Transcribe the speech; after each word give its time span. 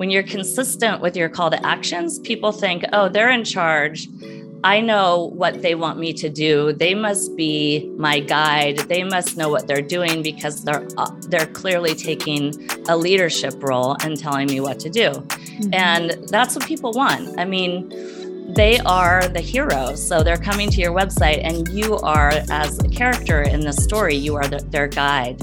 when 0.00 0.08
you're 0.08 0.22
consistent 0.22 1.02
with 1.02 1.14
your 1.14 1.28
call 1.28 1.50
to 1.50 1.66
actions, 1.66 2.18
people 2.20 2.52
think, 2.52 2.82
oh, 2.94 3.10
they're 3.10 3.28
in 3.28 3.44
charge. 3.44 4.08
I 4.64 4.80
know 4.80 5.30
what 5.34 5.60
they 5.60 5.74
want 5.74 5.98
me 5.98 6.14
to 6.14 6.30
do. 6.30 6.72
They 6.72 6.94
must 6.94 7.36
be 7.36 7.86
my 7.98 8.20
guide. 8.20 8.78
They 8.78 9.04
must 9.04 9.36
know 9.36 9.50
what 9.50 9.66
they're 9.66 9.82
doing 9.82 10.22
because 10.22 10.64
they're 10.64 10.88
uh, 10.96 11.10
they're 11.28 11.48
clearly 11.48 11.94
taking 11.94 12.66
a 12.88 12.96
leadership 12.96 13.62
role 13.62 13.94
and 14.02 14.18
telling 14.18 14.46
me 14.46 14.58
what 14.60 14.80
to 14.80 14.88
do. 14.88 15.10
Mm-hmm. 15.10 15.74
And 15.74 16.10
that's 16.28 16.56
what 16.56 16.64
people 16.64 16.92
want. 16.92 17.38
I 17.38 17.44
mean, 17.44 17.90
they 18.54 18.78
are 18.80 19.28
the 19.28 19.40
hero. 19.40 19.94
So 19.96 20.22
they're 20.22 20.38
coming 20.38 20.70
to 20.70 20.80
your 20.80 20.94
website 20.94 21.42
and 21.44 21.68
you 21.68 21.98
are 21.98 22.32
as 22.50 22.78
a 22.78 22.88
character 22.88 23.42
in 23.42 23.60
the 23.60 23.72
story, 23.74 24.16
you 24.16 24.34
are 24.36 24.48
the, 24.48 24.58
their 24.70 24.88
guide. 24.88 25.42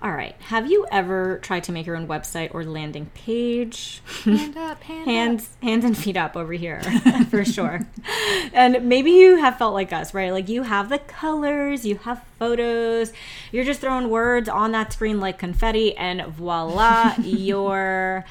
All 0.00 0.12
right. 0.12 0.36
Have 0.42 0.70
you 0.70 0.86
ever 0.92 1.38
tried 1.42 1.64
to 1.64 1.72
make 1.72 1.84
your 1.84 1.96
own 1.96 2.06
website 2.06 2.54
or 2.54 2.62
landing 2.64 3.06
page? 3.14 4.00
Hand 4.22 4.56
up, 4.56 4.80
hand 4.84 5.04
hands, 5.10 5.42
up. 5.56 5.62
hands 5.64 5.84
and 5.84 5.98
feet 5.98 6.16
up 6.16 6.36
over 6.36 6.52
here 6.52 6.80
for 7.30 7.44
sure. 7.44 7.80
and 8.52 8.88
maybe 8.88 9.10
you 9.10 9.38
have 9.38 9.58
felt 9.58 9.74
like 9.74 9.92
us, 9.92 10.14
right? 10.14 10.30
Like 10.32 10.48
you 10.48 10.62
have 10.62 10.88
the 10.88 11.00
colors, 11.00 11.84
you 11.84 11.96
have 11.96 12.24
photos, 12.38 13.12
you're 13.50 13.64
just 13.64 13.80
throwing 13.80 14.08
words 14.08 14.48
on 14.48 14.70
that 14.70 14.92
screen 14.92 15.18
like 15.18 15.36
confetti, 15.36 15.96
and 15.96 16.22
voila, 16.26 17.14
your 17.22 18.24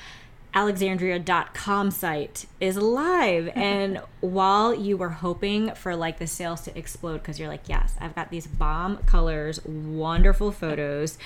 alexandria.com 0.58 1.92
site 1.92 2.48
is 2.60 2.78
live 2.78 3.48
and 3.56 4.02
while 4.22 4.74
you 4.74 4.98
were 4.98 5.10
hoping 5.10 5.72
for 5.76 5.96
like 5.96 6.18
the 6.18 6.26
sales 6.26 6.62
to 6.62 6.76
explode 6.76 7.20
because 7.20 7.38
you're 7.38 7.48
like 7.48 7.70
yes 7.70 7.94
i've 8.02 8.16
got 8.16 8.32
these 8.32 8.48
bomb 8.48 8.98
colors 9.06 9.64
wonderful 9.66 10.52
photos 10.52 11.20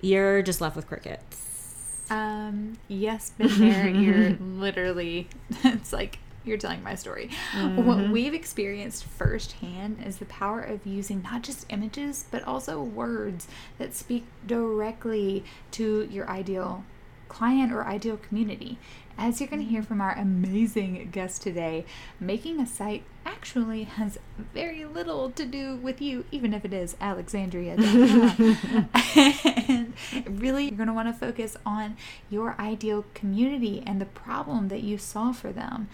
you're 0.00 0.42
just 0.42 0.60
left 0.60 0.74
with 0.74 0.84
crickets 0.84 2.02
um 2.10 2.76
yes 2.88 3.30
been 3.38 3.56
there 3.60 3.88
you're 4.02 4.30
literally 4.30 5.28
it's 5.64 5.92
like 5.92 6.18
you're 6.44 6.56
telling 6.56 6.80
my 6.80 6.94
story. 6.94 7.28
Mm-hmm. 7.54 7.84
What 7.84 8.08
we've 8.10 8.32
experienced 8.32 9.02
firsthand 9.02 10.00
is 10.06 10.18
the 10.18 10.26
power 10.26 10.60
of 10.60 10.86
using 10.86 11.20
not 11.22 11.42
just 11.42 11.66
images, 11.70 12.26
but 12.30 12.44
also 12.44 12.80
words 12.80 13.48
that 13.78 13.96
speak 13.96 14.24
directly 14.46 15.42
to 15.72 16.08
your 16.08 16.30
ideal 16.30 16.84
client 17.28 17.72
or 17.72 17.84
ideal 17.84 18.16
community. 18.16 18.78
As 19.18 19.40
you're 19.40 19.48
going 19.48 19.62
to 19.62 19.68
hear 19.68 19.82
from 19.82 20.00
our 20.00 20.12
amazing 20.12 21.08
guest 21.10 21.40
today, 21.40 21.86
making 22.20 22.60
a 22.60 22.66
site 22.66 23.04
actually 23.24 23.84
has 23.84 24.18
very 24.52 24.84
little 24.84 25.30
to 25.30 25.46
do 25.46 25.76
with 25.76 26.02
you, 26.02 26.26
even 26.30 26.52
if 26.52 26.64
it 26.64 26.74
is 26.74 26.96
Alexandria. 27.00 27.74
and 27.76 29.94
really, 30.28 30.64
you're 30.64 30.76
going 30.76 30.86
to 30.86 30.92
want 30.92 31.08
to 31.08 31.14
focus 31.14 31.56
on 31.64 31.96
your 32.28 32.54
ideal 32.58 33.06
community 33.14 33.82
and 33.86 34.00
the 34.00 34.06
problem 34.06 34.68
that 34.68 34.82
you 34.82 34.98
solve 34.98 35.38
for 35.38 35.50
them. 35.50 35.88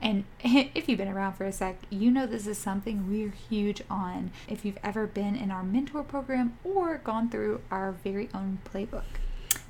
And 0.00 0.24
if 0.40 0.88
you've 0.88 0.98
been 0.98 1.08
around 1.08 1.34
for 1.34 1.44
a 1.44 1.52
sec, 1.52 1.78
you 1.90 2.10
know 2.10 2.26
this 2.26 2.46
is 2.46 2.58
something 2.58 3.08
we're 3.08 3.30
huge 3.30 3.82
on. 3.88 4.30
If 4.48 4.64
you've 4.64 4.78
ever 4.82 5.06
been 5.06 5.34
in 5.34 5.50
our 5.50 5.62
mentor 5.62 6.02
program 6.02 6.58
or 6.64 6.98
gone 6.98 7.30
through 7.30 7.62
our 7.70 7.92
very 7.92 8.28
own 8.34 8.58
playbook. 8.64 9.04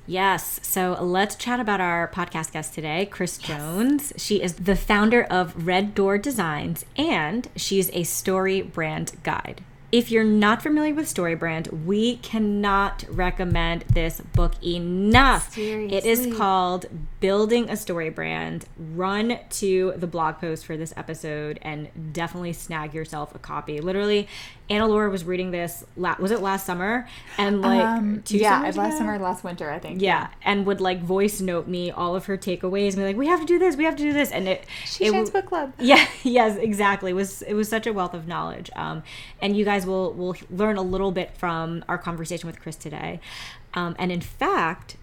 Yes. 0.07 0.59
So 0.63 0.97
let's 1.01 1.35
chat 1.35 1.59
about 1.59 1.81
our 1.81 2.07
podcast 2.07 2.53
guest 2.53 2.73
today, 2.73 3.05
Kris 3.05 3.37
yes. 3.41 3.47
Jones. 3.47 4.13
She 4.15 4.41
is 4.41 4.53
the 4.53 4.75
founder 4.75 5.23
of 5.23 5.67
Red 5.67 5.93
Door 5.93 6.19
Designs 6.19 6.85
and 6.95 7.49
she's 7.55 7.89
a 7.93 8.03
story 8.03 8.61
brand 8.61 9.17
guide. 9.23 9.63
If 9.89 10.11
you're 10.11 10.25
not 10.25 10.61
familiar 10.61 10.93
with 10.93 11.13
StoryBrand, 11.13 11.85
we 11.85 12.17
cannot 12.17 13.05
recommend 13.09 13.83
this 13.83 14.19
book 14.19 14.53
enough. 14.61 15.53
Seriously. 15.53 15.97
It 15.97 16.05
is 16.05 16.35
called 16.35 16.87
Building 17.19 17.69
a 17.69 17.75
Story 17.75 18.09
Brand. 18.09 18.65
Run 18.77 19.39
to 19.49 19.93
the 19.97 20.05
blog 20.05 20.37
post 20.39 20.65
for 20.65 20.77
this 20.77 20.93
episode 20.95 21.57
and 21.63 21.89
definitely 22.13 22.53
snag 22.53 22.93
yourself 22.93 23.33
a 23.33 23.39
copy. 23.39 23.81
Literally, 23.81 24.27
Anna 24.69 24.85
Laura 24.85 25.09
was 25.09 25.23
reading 25.23 25.49
this. 25.49 25.83
was 25.95 26.29
it 26.29 26.41
last 26.41 26.65
summer? 26.65 27.07
And 27.37 27.61
like 27.61 27.83
um, 27.83 28.21
two 28.23 28.37
yeah, 28.37 28.61
last 28.61 28.75
ago? 28.75 28.97
summer, 28.97 29.17
last 29.17 29.43
winter, 29.43 29.71
I 29.71 29.79
think. 29.79 30.01
Yeah, 30.01 30.27
and 30.43 30.65
would 30.67 30.79
like 30.79 31.01
voice 31.01 31.41
note 31.41 31.67
me 31.67 31.89
all 31.89 32.15
of 32.15 32.25
her 32.25 32.37
takeaways 32.37 32.89
and 32.89 32.97
be 32.97 33.03
like, 33.03 33.17
"We 33.17 33.27
have 33.27 33.39
to 33.39 33.45
do 33.47 33.57
this. 33.57 33.75
We 33.75 33.85
have 33.85 33.95
to 33.95 34.03
do 34.03 34.13
this." 34.13 34.31
And 34.31 34.47
it 34.47 34.65
she 34.85 35.05
it, 35.05 35.11
Shines 35.11 35.29
Book 35.31 35.47
Club. 35.47 35.73
Yeah, 35.79 36.05
yes, 36.23 36.57
exactly. 36.57 37.11
It 37.11 37.15
was 37.15 37.41
it 37.41 37.53
was 37.53 37.67
such 37.67 37.87
a 37.87 37.93
wealth 37.93 38.13
of 38.13 38.27
knowledge. 38.27 38.69
Um, 38.75 39.03
and 39.41 39.57
you 39.57 39.65
guys 39.65 39.85
will 39.85 40.13
will 40.13 40.35
learn 40.51 40.77
a 40.77 40.83
little 40.83 41.11
bit 41.11 41.35
from 41.37 41.83
our 41.87 41.97
conversation 41.97 42.47
with 42.47 42.61
Kris 42.61 42.75
today. 42.75 43.21
Um, 43.73 43.95
and 43.97 44.11
in 44.11 44.21
fact, 44.21 44.97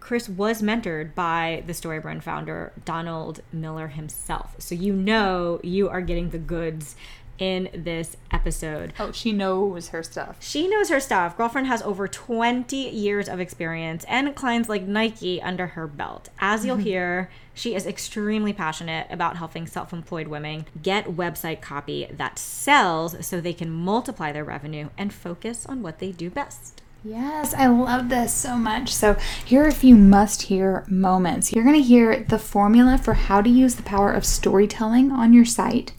Kris 0.00 0.28
was 0.28 0.62
mentored 0.62 1.14
by 1.14 1.62
the 1.66 1.72
Storybrand 1.72 2.22
founder, 2.22 2.72
Donald 2.84 3.40
Miller 3.52 3.88
himself. 3.88 4.56
So 4.58 4.74
you 4.74 4.92
know 4.92 5.60
you 5.62 5.88
are 5.88 6.00
getting 6.00 6.30
the 6.30 6.38
goods 6.38 6.96
in 7.40 7.70
this 7.72 8.16
episode. 8.30 8.92
Oh, 9.00 9.12
she 9.12 9.32
knows 9.32 9.88
her 9.88 10.02
stuff. 10.02 10.36
She 10.40 10.68
knows 10.68 10.90
her 10.90 11.00
stuff. 11.00 11.36
Girlfriend 11.36 11.66
has 11.66 11.82
over 11.82 12.06
20 12.06 12.76
years 12.76 13.28
of 13.28 13.40
experience 13.40 14.04
and 14.06 14.36
clients 14.36 14.68
like 14.68 14.82
Nike 14.82 15.40
under 15.40 15.68
her 15.68 15.86
belt. 15.86 16.28
As 16.38 16.64
you'll 16.64 16.76
mm-hmm. 16.76 16.84
hear, 16.84 17.30
she 17.54 17.74
is 17.74 17.86
extremely 17.86 18.52
passionate 18.52 19.06
about 19.10 19.38
helping 19.38 19.66
self 19.66 19.92
employed 19.92 20.28
women 20.28 20.66
get 20.82 21.16
website 21.16 21.60
copy 21.62 22.06
that 22.12 22.38
sells 22.38 23.26
so 23.26 23.40
they 23.40 23.54
can 23.54 23.70
multiply 23.70 24.30
their 24.32 24.44
revenue 24.44 24.90
and 24.98 25.12
focus 25.12 25.64
on 25.66 25.82
what 25.82 25.98
they 25.98 26.12
do 26.12 26.30
best. 26.30 26.82
Yes, 27.02 27.54
I 27.54 27.66
love 27.66 28.10
this 28.10 28.32
so 28.34 28.56
much. 28.56 28.92
So, 28.92 29.16
here 29.44 29.64
are 29.64 29.68
a 29.68 29.72
few 29.72 29.96
must 29.96 30.42
hear 30.42 30.84
moments. 30.86 31.52
You're 31.52 31.64
going 31.64 31.76
to 31.76 31.82
hear 31.82 32.24
the 32.28 32.38
formula 32.38 32.98
for 32.98 33.14
how 33.14 33.40
to 33.40 33.48
use 33.48 33.76
the 33.76 33.82
power 33.82 34.12
of 34.12 34.26
storytelling 34.26 35.10
on 35.10 35.32
your 35.32 35.46
site 35.46 35.92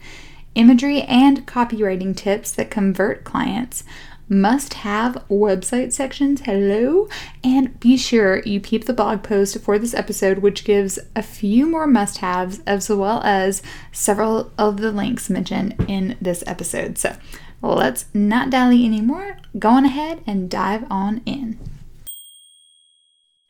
imagery, 0.54 1.02
and 1.02 1.46
copywriting 1.46 2.16
tips 2.16 2.52
that 2.52 2.70
convert 2.70 3.24
clients. 3.24 3.84
Must 4.28 4.74
have 4.74 5.22
website 5.28 5.92
sections, 5.92 6.42
hello, 6.42 7.08
and 7.44 7.78
be 7.80 7.98
sure 7.98 8.40
you 8.40 8.60
peep 8.60 8.86
the 8.86 8.94
blog 8.94 9.22
post 9.22 9.58
for 9.60 9.78
this 9.78 9.92
episode, 9.92 10.38
which 10.38 10.64
gives 10.64 10.98
a 11.14 11.22
few 11.22 11.66
more 11.66 11.86
must 11.86 12.18
haves 12.18 12.60
as 12.66 12.88
well 12.88 13.20
as 13.24 13.62
several 13.90 14.50
of 14.56 14.78
the 14.78 14.92
links 14.92 15.28
mentioned 15.28 15.74
in 15.86 16.16
this 16.20 16.42
episode. 16.46 16.96
So 16.96 17.16
let's 17.62 18.06
not 18.12 18.50
dally 18.50 18.84
anymore. 18.84 19.38
Go 19.58 19.70
on 19.70 19.84
ahead 19.84 20.22
and 20.26 20.50
dive 20.50 20.84
on 20.90 21.22
in. 21.24 21.58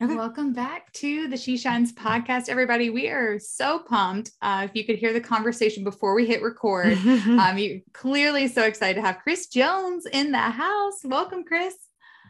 Okay. 0.01 0.15
Welcome 0.15 0.51
back 0.53 0.91
to 0.93 1.29
the 1.29 1.37
She 1.37 1.57
Shines 1.57 1.93
podcast, 1.93 2.49
everybody. 2.49 2.89
We 2.89 3.07
are 3.07 3.39
so 3.39 3.79
pumped. 3.79 4.31
Uh, 4.41 4.67
if 4.69 4.75
you 4.75 4.85
could 4.85 4.97
hear 4.97 5.13
the 5.13 5.21
conversation 5.21 5.83
before 5.83 6.13
we 6.13 6.25
hit 6.25 6.41
record, 6.41 6.97
um, 7.05 7.57
you're 7.57 7.79
clearly 7.93 8.47
so 8.49 8.63
excited 8.63 8.95
to 8.95 9.01
have 9.01 9.19
Kris 9.19 9.47
Jones 9.47 10.05
in 10.05 10.31
the 10.31 10.37
house. 10.37 10.99
Welcome, 11.05 11.45
Kris. 11.45 11.75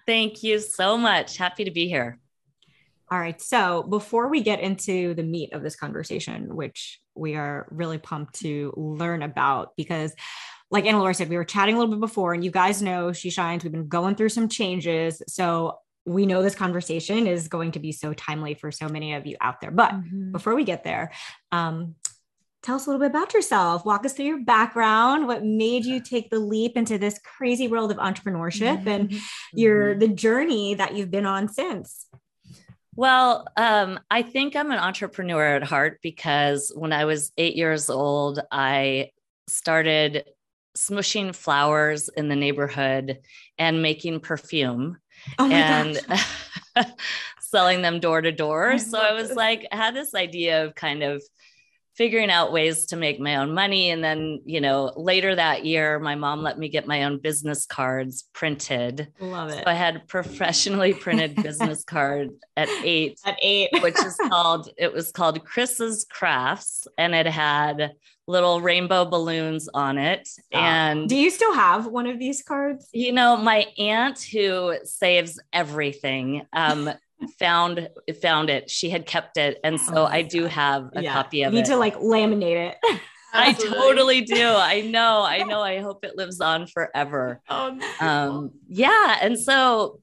Thank 0.05 0.43
you 0.43 0.59
so 0.59 0.97
much. 0.97 1.37
Happy 1.37 1.63
to 1.63 1.71
be 1.71 1.87
here. 1.87 2.19
All 3.09 3.19
right. 3.19 3.41
So 3.41 3.83
before 3.83 4.27
we 4.27 4.41
get 4.41 4.59
into 4.59 5.15
the 5.15 5.23
meat 5.23 5.53
of 5.53 5.63
this 5.63 5.75
conversation, 5.75 6.55
which 6.55 6.99
we 7.15 7.35
are 7.35 7.67
really 7.71 7.97
pumped 7.97 8.35
to 8.41 8.71
learn 8.77 9.23
about, 9.23 9.75
because 9.77 10.13
like 10.73 10.87
Anna 10.87 10.97
Laura 10.97 11.13
said, 11.13 11.29
we 11.29 11.37
were 11.37 11.45
chatting 11.45 11.75
a 11.75 11.79
little 11.79 11.93
bit 11.93 11.99
before, 11.99 12.33
and 12.33 12.43
you 12.43 12.49
guys 12.49 12.81
know 12.81 13.13
She 13.13 13.29
Shines. 13.29 13.63
We've 13.63 13.71
been 13.71 13.87
going 13.87 14.15
through 14.15 14.29
some 14.29 14.49
changes. 14.49 15.21
So 15.27 15.77
we 16.03 16.25
know 16.25 16.41
this 16.41 16.55
conversation 16.55 17.27
is 17.27 17.47
going 17.47 17.73
to 17.73 17.79
be 17.79 17.91
so 17.91 18.11
timely 18.13 18.55
for 18.55 18.71
so 18.71 18.89
many 18.89 19.13
of 19.13 19.27
you 19.27 19.37
out 19.39 19.61
there. 19.61 19.69
But 19.69 19.91
mm-hmm. 19.91 20.31
before 20.31 20.55
we 20.55 20.63
get 20.63 20.83
there, 20.83 21.11
um, 21.51 21.93
tell 22.63 22.77
us 22.77 22.87
a 22.87 22.89
little 22.89 22.99
bit 22.99 23.11
about 23.11 23.35
yourself. 23.35 23.85
Walk 23.85 24.03
us 24.03 24.13
through 24.13 24.25
your 24.25 24.43
background. 24.43 25.27
What 25.27 25.45
made 25.45 25.85
you 25.85 26.01
take 26.01 26.31
the 26.31 26.39
leap 26.39 26.75
into 26.75 26.97
this 26.97 27.19
crazy 27.19 27.67
world 27.67 27.91
of 27.91 27.97
entrepreneurship 27.97 28.79
mm-hmm. 28.79 28.87
and 28.87 29.13
your 29.53 29.91
mm-hmm. 29.91 29.99
the 29.99 30.07
journey 30.07 30.73
that 30.73 30.95
you've 30.95 31.11
been 31.11 31.27
on 31.27 31.49
since? 31.49 32.07
Well, 32.95 33.45
um, 33.57 33.99
I 34.09 34.23
think 34.23 34.55
I'm 34.55 34.71
an 34.71 34.79
entrepreneur 34.79 35.55
at 35.55 35.63
heart 35.63 35.99
because 36.01 36.71
when 36.75 36.91
I 36.91 37.05
was 37.05 37.31
eight 37.37 37.55
years 37.55 37.91
old, 37.91 38.39
I 38.51 39.11
started 39.47 40.25
smushing 40.77 41.35
flowers 41.35 42.09
in 42.09 42.29
the 42.29 42.35
neighborhood 42.35 43.19
and 43.57 43.81
making 43.81 44.19
perfume 44.19 44.97
Oh 45.37 45.49
and 45.49 45.99
selling 47.39 47.81
them 47.81 47.99
door 47.99 48.21
to 48.21 48.31
door. 48.31 48.77
So 48.79 48.99
I 48.99 49.13
was 49.13 49.31
like, 49.33 49.67
I 49.71 49.75
had 49.75 49.95
this 49.95 50.15
idea 50.15 50.65
of 50.65 50.75
kind 50.75 51.03
of 51.03 51.23
figuring 51.95 52.31
out 52.31 52.51
ways 52.51 52.87
to 52.87 52.95
make 52.95 53.19
my 53.19 53.35
own 53.35 53.53
money. 53.53 53.91
And 53.91 54.03
then, 54.03 54.41
you 54.45 54.59
know, 54.59 54.91
later 54.95 55.35
that 55.35 55.63
year, 55.65 55.99
my 55.99 56.15
mom 56.15 56.41
let 56.41 56.57
me 56.57 56.67
get 56.67 56.87
my 56.87 57.03
own 57.03 57.19
business 57.19 57.65
cards 57.65 58.27
printed. 58.33 59.09
Love 59.19 59.49
it. 59.49 59.57
So 59.57 59.63
I 59.67 59.73
had 59.73 60.07
professionally 60.07 60.93
printed 60.93 61.35
business 61.43 61.83
card 61.83 62.31
at 62.57 62.69
eight, 62.83 63.19
At 63.25 63.37
eight. 63.41 63.69
which 63.81 64.03
is 64.03 64.17
called, 64.29 64.69
it 64.77 64.91
was 64.91 65.11
called 65.11 65.45
Kris's 65.45 66.05
Crafts, 66.09 66.87
and 66.97 67.13
it 67.13 67.27
had 67.27 67.91
little 68.27 68.61
rainbow 68.61 69.05
balloons 69.05 69.69
on 69.73 69.97
it. 69.97 70.29
And 70.51 71.09
do 71.09 71.15
you 71.15 71.29
still 71.29 71.53
have 71.53 71.87
one 71.87 72.07
of 72.07 72.17
these 72.19 72.41
cards? 72.41 72.87
you 72.93 73.11
know, 73.11 73.37
my 73.37 73.67
aunt 73.77 74.21
who 74.23 74.77
saves 74.83 75.39
everything 75.51 76.47
um 76.53 76.89
found 77.27 77.89
found 78.21 78.49
it. 78.49 78.69
She 78.69 78.89
had 78.89 79.05
kept 79.05 79.37
it. 79.37 79.59
And 79.63 79.79
so 79.79 79.93
Oh 79.97 80.05
I 80.05 80.21
do 80.21 80.45
have 80.45 80.89
a 80.93 81.03
copy 81.03 81.43
of 81.43 81.53
you 81.53 81.59
need 81.59 81.65
it. 81.65 81.71
to 81.71 81.77
like 81.77 81.95
laminate 81.97 82.71
it. 82.71 82.77
I 83.35 83.53
totally 83.53 84.21
do. 84.21 84.47
I 84.47 84.81
know. 84.81 85.23
I 85.23 85.39
know. 85.43 85.61
I 85.61 85.79
hope 85.81 86.05
it 86.05 86.15
lives 86.15 86.39
on 86.39 86.67
forever. 86.67 87.41
Oh, 87.49 87.79
Um 87.99 88.51
yeah, 88.67 89.17
and 89.21 89.39
so 89.39 89.99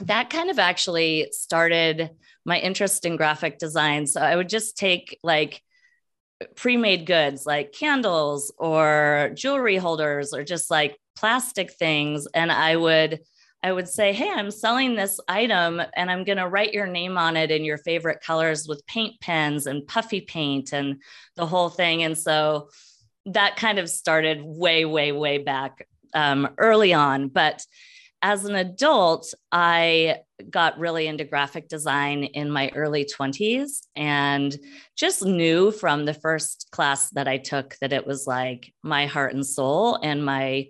that 0.00 0.30
kind 0.30 0.50
of 0.50 0.58
actually 0.58 1.28
started 1.32 2.10
my 2.44 2.58
interest 2.58 3.04
in 3.04 3.16
graphic 3.16 3.58
design. 3.58 4.06
So 4.06 4.20
I 4.20 4.34
would 4.34 4.48
just 4.48 4.76
take 4.76 5.18
like 5.22 5.62
pre-made 6.56 7.06
goods 7.06 7.46
like 7.46 7.72
candles 7.72 8.52
or 8.58 9.30
jewelry 9.34 9.76
holders 9.76 10.32
or 10.34 10.42
just 10.42 10.70
like 10.70 10.98
plastic 11.14 11.72
things 11.72 12.26
and 12.34 12.50
I 12.50 12.74
would 12.74 13.20
I 13.62 13.72
would 13.72 13.88
say, 13.88 14.12
"Hey, 14.12 14.30
I'm 14.30 14.50
selling 14.50 14.94
this 14.94 15.20
item 15.28 15.80
and 15.94 16.10
I'm 16.10 16.24
going 16.24 16.38
to 16.38 16.48
write 16.48 16.72
your 16.72 16.86
name 16.86 17.16
on 17.16 17.36
it 17.36 17.50
in 17.50 17.64
your 17.64 17.78
favorite 17.78 18.20
colors 18.20 18.66
with 18.66 18.86
paint 18.86 19.20
pens 19.20 19.66
and 19.66 19.86
puffy 19.86 20.20
paint 20.20 20.72
and 20.72 21.00
the 21.36 21.46
whole 21.46 21.68
thing." 21.68 22.02
And 22.02 22.16
so 22.18 22.70
that 23.26 23.56
kind 23.56 23.78
of 23.78 23.88
started 23.88 24.42
way 24.42 24.84
way 24.84 25.12
way 25.12 25.38
back 25.38 25.86
um, 26.14 26.48
early 26.58 26.92
on, 26.92 27.28
but 27.28 27.64
as 28.22 28.44
an 28.44 28.54
adult, 28.54 29.34
I 29.50 30.20
got 30.48 30.78
really 30.78 31.08
into 31.08 31.24
graphic 31.24 31.68
design 31.68 32.22
in 32.22 32.50
my 32.50 32.70
early 32.74 33.04
20s 33.04 33.82
and 33.96 34.56
just 34.96 35.24
knew 35.24 35.72
from 35.72 36.04
the 36.04 36.14
first 36.14 36.68
class 36.70 37.10
that 37.10 37.26
I 37.26 37.38
took 37.38 37.76
that 37.80 37.92
it 37.92 38.06
was 38.06 38.26
like 38.26 38.72
my 38.82 39.06
heart 39.06 39.34
and 39.34 39.44
soul 39.44 39.98
and 40.02 40.24
my 40.24 40.68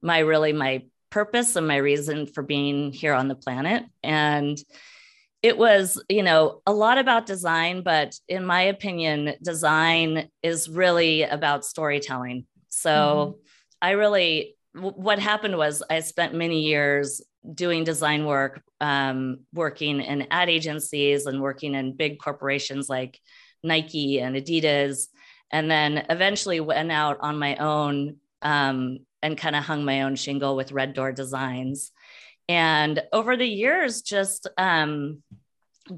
my 0.00 0.20
really 0.20 0.52
my 0.52 0.82
purpose 1.12 1.56
and 1.56 1.68
my 1.68 1.76
reason 1.76 2.26
for 2.26 2.42
being 2.42 2.92
here 2.92 3.14
on 3.14 3.28
the 3.28 3.34
planet. 3.34 3.84
And 4.02 4.58
it 5.42 5.58
was 5.58 6.02
you 6.08 6.22
know 6.22 6.62
a 6.66 6.72
lot 6.72 6.98
about 6.98 7.26
design 7.26 7.82
but 7.82 8.14
in 8.28 8.46
my 8.46 8.62
opinion 8.62 9.34
design 9.42 10.28
is 10.42 10.68
really 10.68 11.22
about 11.22 11.64
storytelling. 11.64 12.46
So 12.68 13.38
i 13.80 13.90
really 13.90 14.56
w- 14.74 14.94
what 14.94 15.18
happened 15.18 15.56
was 15.58 15.82
i 15.90 16.00
spent 16.00 16.34
many 16.34 16.60
years 16.62 17.20
doing 17.54 17.84
design 17.84 18.24
work 18.24 18.62
um, 18.80 19.40
working 19.52 20.00
in 20.00 20.28
ad 20.30 20.48
agencies 20.48 21.26
and 21.26 21.42
working 21.42 21.74
in 21.74 21.96
big 21.96 22.18
corporations 22.18 22.88
like 22.88 23.20
nike 23.62 24.20
and 24.20 24.36
adidas. 24.36 25.08
And 25.50 25.70
then 25.70 26.06
eventually 26.08 26.60
went 26.60 26.90
out 26.90 27.18
on 27.20 27.38
my 27.38 27.56
own 27.56 28.16
um, 28.40 29.00
and 29.22 29.38
kind 29.38 29.56
of 29.56 29.64
hung 29.64 29.84
my 29.84 30.02
own 30.02 30.16
shingle 30.16 30.56
with 30.56 30.72
red 30.72 30.94
door 30.94 31.12
designs. 31.12 31.92
And 32.48 33.02
over 33.12 33.36
the 33.36 33.46
years 33.46 34.02
just 34.02 34.48
um, 34.58 35.22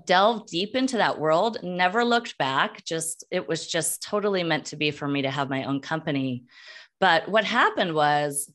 delved 0.07 0.49
deep 0.49 0.75
into 0.75 0.99
that 0.99 1.19
world 1.19 1.59
never 1.63 2.05
looked 2.05 2.39
back 2.39 2.85
just 2.85 3.25
it 3.31 3.49
was 3.49 3.67
just 3.67 4.03
totally 4.03 4.43
meant 4.43 4.67
to 4.67 4.77
be 4.77 4.91
for 4.91 5.07
me 5.07 5.23
to 5.23 5.31
have 5.31 5.51
my 5.51 5.65
own 5.65 5.81
company. 5.81 6.45
But 7.01 7.29
what 7.29 7.45
happened 7.45 7.95
was 7.95 8.51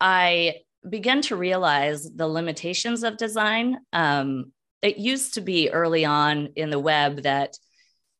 i 0.00 0.56
began 0.88 1.22
to 1.22 1.36
realize 1.36 2.10
the 2.10 2.28
limitations 2.28 3.04
of 3.04 3.16
design. 3.16 3.78
Um, 3.92 4.52
it 4.82 4.98
used 4.98 5.34
to 5.34 5.40
be 5.40 5.70
early 5.70 6.04
on 6.04 6.50
in 6.56 6.68
the 6.68 6.78
web 6.78 7.22
that 7.22 7.56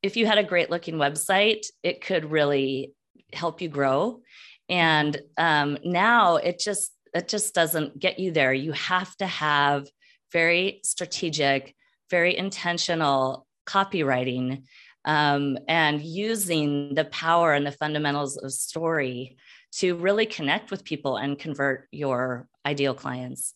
if 0.03 0.17
you 0.17 0.27
had 0.27 0.39
a 0.39 0.45
great 0.45 0.71
looking 0.71 0.97
website 0.97 1.67
it 1.83 2.01
could 2.01 2.31
really 2.31 2.93
help 3.33 3.61
you 3.61 3.69
grow 3.69 4.21
and 4.69 5.21
um, 5.39 5.79
now 5.85 6.37
it 6.37 6.59
just 6.59 6.93
it 7.13 7.29
just 7.29 7.55
doesn't 7.55 7.99
get 7.99 8.19
you 8.19 8.33
there. 8.33 8.53
You 8.53 8.73
have 8.73 9.17
to 9.17 9.27
have 9.27 9.87
very 10.33 10.81
strategic 10.83 11.75
very 12.11 12.37
intentional 12.37 13.47
copywriting 13.67 14.63
um, 15.05 15.59
and 15.69 16.01
using 16.01 16.95
the 16.95 17.05
power 17.07 17.53
and 17.53 17.67
the 17.67 17.73
fundamentals 17.73 18.37
of 18.37 18.53
story 18.53 19.37
to 19.73 19.97
really 19.97 20.27
connect 20.27 20.71
with 20.71 20.85
people 20.85 21.17
and 21.17 21.39
convert 21.39 21.89
your 21.91 22.47
ideal 22.65 22.95
clients 22.95 23.55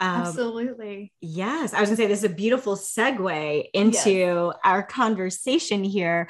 Um, 0.00 0.22
Absolutely. 0.22 1.12
Yes, 1.20 1.72
I 1.72 1.80
was 1.80 1.88
gonna 1.88 1.96
say 1.96 2.06
this 2.06 2.18
is 2.18 2.24
a 2.24 2.34
beautiful 2.34 2.76
segue 2.76 3.64
into 3.72 4.52
our 4.64 4.82
conversation 4.82 5.84
here. 5.84 6.28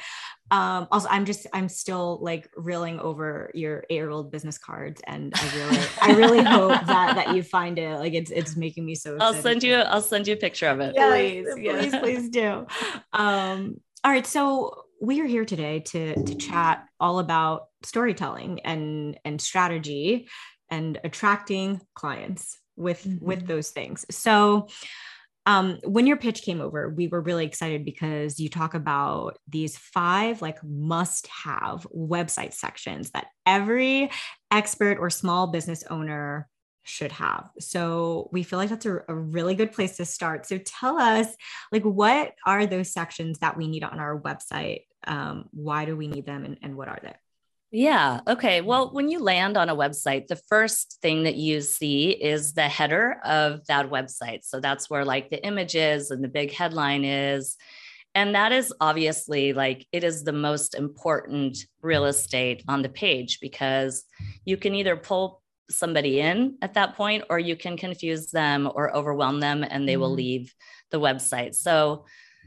Um, 0.51 0.87
also, 0.93 1.09
I'm 1.11 1.25
just 1.25 1.47
I'm 1.53 1.71
still 1.71 2.19
like 2.21 2.51
reeling 2.57 3.01
over 3.01 3.51
your 3.55 3.85
eight-year-old 3.89 4.31
business 4.31 4.59
cards, 4.59 5.01
and 5.07 5.33
I 5.35 5.57
really 5.57 5.87
I 6.03 6.13
really 6.13 6.43
hope 6.43 6.73
that 6.87 7.15
that 7.17 7.35
you 7.35 7.43
find 7.43 7.79
it. 7.79 7.99
Like 7.99 8.13
it's 8.13 8.31
it's 8.31 8.55
making 8.55 8.85
me 8.85 8.95
so. 8.95 9.17
i'll 9.19 9.31
excited 9.31 9.43
send 9.43 9.63
you 9.63 9.77
i'll 9.77 10.03
send 10.03 10.27
you 10.27 10.35
a 10.35 10.37
picture 10.37 10.69
of 10.69 10.81
it 10.81 10.95
Yes, 10.95 11.11
Please, 11.11 11.47
yeah. 11.59 11.79
please, 11.79 11.97
please 11.97 12.29
do. 12.29 12.67
Um, 13.15 13.81
all 14.05 14.11
right, 14.13 14.27
so 14.27 14.85
we 15.01 15.23
are 15.23 15.27
here 15.27 15.47
today 15.47 15.81
to 15.81 16.23
to 16.23 16.35
chat 16.35 16.87
all 17.01 17.19
about 17.19 17.69
storytelling 17.83 18.61
and 18.61 19.19
and 19.25 19.41
strategy 19.41 20.29
and 20.71 21.01
attracting 21.03 21.81
clients 21.95 22.59
with 22.77 23.07
with 23.21 23.45
Mhm. 23.45 23.47
those 23.47 23.71
things. 23.71 24.05
So 24.11 24.69
um, 25.47 25.79
when 25.85 26.07
your 26.07 26.17
pitch 26.17 26.43
came 26.43 26.61
over, 26.63 26.89
we 26.89 27.07
were 27.09 27.21
really 27.21 27.45
excited 27.45 27.85
because 27.85 28.41
you 28.41 28.49
talk 28.49 28.73
about 28.75 29.39
these 29.47 29.77
five 29.77 30.41
like 30.41 30.59
must 30.65 31.27
have 31.27 31.87
website 31.95 32.55
sections 32.55 33.11
that 33.11 33.27
every 33.45 34.11
expert 34.51 34.99
or 34.99 35.11
small 35.11 35.49
business 35.49 35.85
owner 35.91 36.49
should 36.83 37.13
have. 37.13 37.51
So 37.59 38.29
we 38.33 38.43
feel 38.43 38.59
like 38.59 38.71
that's 38.71 38.87
a, 38.87 39.01
a 39.09 39.15
really 39.15 39.55
good 39.55 39.73
place 39.73 39.97
to 39.99 40.05
start. 40.05 40.47
So 40.47 40.59
tell 40.59 40.99
us, 40.99 41.29
like, 41.73 41.83
what 41.83 42.33
are 42.47 42.67
those 42.67 42.93
sections 42.93 43.39
that 43.41 43.57
we 43.57 43.69
need 43.69 43.85
on 43.85 43.99
our 43.99 44.21
website? 44.21 44.83
Um, 45.07 45.47
why 45.53 45.85
do 45.85 45.97
we 45.97 46.09
need 46.09 46.27
them, 46.27 46.45
and, 46.45 46.59
and 46.63 46.77
what 46.77 46.89
are 46.89 47.01
they? 47.03 47.15
Yeah. 47.77 48.21
Okay. 48.29 48.61
Well, 48.61 48.93
when 48.93 49.09
you 49.09 49.19
land 49.19 49.57
on 49.57 49.69
a 49.69 49.75
website, 49.75 50.29
the 50.29 50.37
first 50.49 50.99
thing 51.03 51.25
that 51.25 51.35
you 51.35 51.61
see 51.61 52.11
is 52.11 52.53
the 52.53 52.69
header 52.69 53.17
of 53.25 53.67
that 53.67 53.91
website. 53.91 54.45
So 54.45 54.61
that's 54.61 54.89
where 54.89 55.05
like 55.05 55.29
the 55.29 55.45
images 55.45 56.13
and 56.13 56.23
the 56.23 56.29
big 56.29 56.53
headline 56.53 57.05
is. 57.05 57.57
And 58.15 58.37
that 58.37 58.53
is 58.53 58.73
obviously 58.81 59.53
like 59.55 59.89
it 59.91 60.05
is 60.05 60.23
the 60.23 60.33
most 60.33 60.77
important 60.77 61.59
real 61.83 62.05
estate 62.05 62.63
on 62.69 62.83
the 62.83 62.89
page 62.89 63.41
because 63.41 64.05
you 64.45 64.57
can 64.57 64.77
either 64.77 64.97
pull 64.97 65.43
somebody 65.69 66.21
in 66.21 66.57
at 66.63 66.75
that 66.75 66.95
point 66.95 67.25
or 67.29 67.41
you 67.41 67.57
can 67.57 67.77
confuse 67.77 68.31
them 68.31 68.71
or 68.73 68.95
overwhelm 68.97 69.41
them 69.41 69.65
and 69.69 69.89
they 69.89 69.97
will 69.97 70.13
Mhm. 70.13 70.17
leave 70.17 70.55
the 70.93 71.01
website. 71.01 71.57
So, 71.57 72.05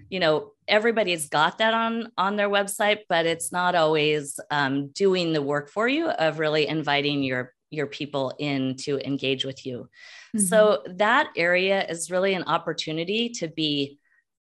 you 0.09 0.19
know, 0.19 0.51
everybody's 0.67 1.29
got 1.29 1.57
that 1.57 1.73
on 1.73 2.11
on 2.17 2.35
their 2.35 2.49
website, 2.49 2.99
but 3.09 3.25
it's 3.25 3.51
not 3.51 3.75
always 3.75 4.39
um, 4.51 4.87
doing 4.89 5.33
the 5.33 5.41
work 5.41 5.69
for 5.69 5.87
you 5.87 6.09
of 6.09 6.39
really 6.39 6.67
inviting 6.67 7.23
your 7.23 7.53
your 7.69 7.87
people 7.87 8.33
in 8.39 8.75
to 8.77 8.97
engage 9.05 9.43
with 9.43 9.65
you. 9.65 9.89
So 10.37 10.83
that 10.85 11.31
area 11.35 11.85
is 11.87 12.11
really 12.11 12.33
an 12.33 12.43
opportunity 12.43 13.29
to 13.29 13.47
be 13.47 13.97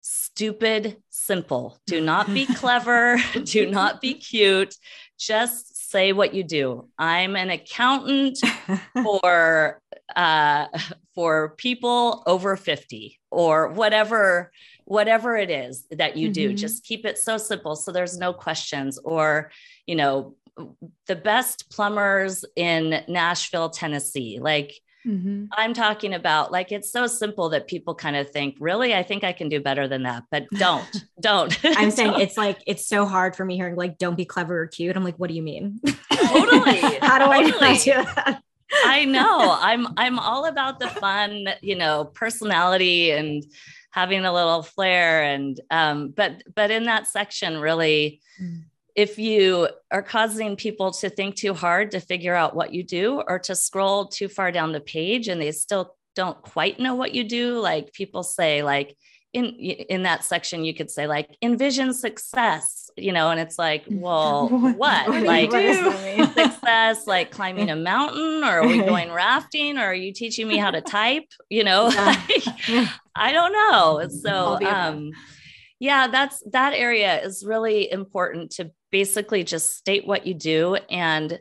stupid 0.01 0.97
simple. 1.11 1.79
Do 1.87 2.01
not 2.01 2.27
be 2.27 2.47
clever, 2.57 3.19
do 3.45 3.71
not 3.71 4.01
be 4.01 4.15
cute. 4.15 4.75
Just 5.19 5.91
say 5.91 6.13
what 6.13 6.35
you 6.35 6.45
do. 6.45 6.89
I'm 6.99 7.37
an 7.37 7.51
accountant 7.51 8.39
for 9.03 9.81
uh 10.15 10.67
for 11.15 11.55
people 11.57 12.23
over 12.27 12.57
50 12.57 13.19
or 13.31 13.69
whatever 13.69 14.53
whatever 14.87 15.37
it 15.37 15.51
is 15.51 15.85
that 15.91 16.17
you 16.17 16.31
do 16.31 16.51
Mhm. 16.53 16.57
just 16.57 16.85
keep 16.85 17.05
it 17.05 17.19
so 17.19 17.37
simple 17.39 17.77
so 17.77 17.93
there's 17.93 18.17
no 18.19 18.33
questions 18.33 18.99
or 18.99 19.51
you 19.87 19.95
know 19.95 20.35
the 21.07 21.17
best 21.17 21.69
plumbers 21.71 22.45
in 22.57 23.05
Nashville 23.09 23.69
Tennessee 23.71 24.39
like 24.41 24.73
Mm-hmm. 25.07 25.45
I'm 25.53 25.73
talking 25.73 26.15
about 26.15 26.51
like 26.51 26.73
it's 26.73 26.91
so 26.91 27.07
simple 27.07 27.51
that 27.51 27.69
people 27.69 27.95
kind 27.95 28.17
of 28.17 28.29
think, 28.31 28.57
really, 28.59 28.93
I 28.93 29.05
think 29.05 29.23
I 29.23 29.33
can 29.33 29.49
do 29.49 29.61
better 29.61 29.87
than 29.87 30.03
that, 30.03 30.25
but 30.33 30.47
don't, 30.59 30.85
don't. 31.21 31.57
I'm 31.65 31.93
saying 31.93 32.11
don't. 32.11 32.21
it's 32.23 32.37
like 32.37 32.59
it's 32.67 32.89
so 32.89 33.07
hard 33.07 33.37
for 33.37 33.45
me 33.45 33.55
hearing 33.55 33.77
like 33.77 33.99
don't 33.99 34.17
be 34.17 34.25
clever 34.25 34.63
or 34.63 34.67
cute. 34.67 34.97
I'm 34.97 35.05
like, 35.05 35.15
what 35.15 35.29
do 35.29 35.35
you 35.37 35.43
mean? 35.43 35.79
Totally. 36.13 36.81
how 37.03 37.19
do 37.21 37.27
totally. 37.27 37.67
I 37.69 37.77
do 37.79 37.93
that? 37.93 38.41
I 38.85 39.05
know. 39.05 39.57
I'm 39.61 39.87
I'm 39.97 40.19
all 40.19 40.47
about 40.47 40.81
the 40.81 40.89
fun, 40.89 41.51
you 41.63 41.77
know, 41.77 42.07
personality 42.07 43.13
and 43.13 43.45
having 43.97 44.27
a 44.27 44.33
little 44.33 44.63
flair 44.63 45.23
and 45.23 45.59
um 45.71 46.13
but 46.15 46.43
but 46.55 46.71
in 46.71 46.85
that 46.85 47.07
section 47.07 47.59
really 47.59 48.21
mm. 48.41 48.63
if 48.95 49.19
you 49.19 49.67
are 49.91 50.03
causing 50.03 50.55
people 50.55 50.93
to 50.93 51.09
think 51.09 51.35
too 51.35 51.55
hard 51.55 51.91
to 51.91 51.99
figure 51.99 52.35
out 52.35 52.55
what 52.55 52.75
you 52.75 52.85
do 52.85 53.23
or 53.27 53.39
to 53.39 53.57
scroll 53.57 54.07
too 54.07 54.29
far 54.29 54.53
down 54.53 54.73
the 54.73 54.81
page 54.81 55.29
and 55.29 55.41
they 55.41 55.51
still 55.51 55.97
don't 56.15 56.41
quite 56.43 56.79
know 56.79 56.95
what 56.95 57.15
you 57.15 57.25
do 57.25 57.59
like 57.59 57.91
people 57.95 58.23
say 58.23 58.63
like 58.63 58.95
in 59.37 59.45
in 59.45 60.03
that 60.05 60.25
section 60.25 60.65
you 60.65 60.73
could 60.73 60.91
say 60.91 61.07
like 61.07 61.37
envision 61.43 61.93
success 61.93 62.91
you 62.97 63.13
know 63.13 63.31
and 63.31 63.39
it's 63.39 63.59
like 63.59 63.85
well 63.91 64.49
what, 64.79 64.79
what? 64.79 65.23
Like 65.23 65.51
success 66.33 67.07
like 67.07 67.31
climbing 67.31 67.71
a 67.71 67.77
mountain? 67.93 68.43
Or 68.43 68.61
are 68.61 68.67
we 68.67 68.79
going 68.93 69.13
rafting? 69.13 69.77
Or 69.77 69.85
are 69.85 69.95
you 69.95 70.13
teaching 70.13 70.49
me 70.49 70.57
how 70.57 70.71
to 70.71 70.81
type? 70.81 71.27
You 71.51 71.65
know 71.65 71.91
yeah. 71.91 72.89
i 73.15 73.33
don't 73.33 73.53
know. 73.53 74.09
So 74.09 74.59
um 74.67 75.11
yeah 75.79 76.07
that's 76.09 76.43
that 76.53 76.73
area 76.73 77.21
is 77.23 77.45
really 77.45 77.93
important 77.93 78.53
to 78.53 78.71
basically 78.91 79.45
just 79.45 79.77
state 79.77 80.07
what 80.07 80.27
you 80.27 80.33
do 80.33 80.77
and 80.89 81.39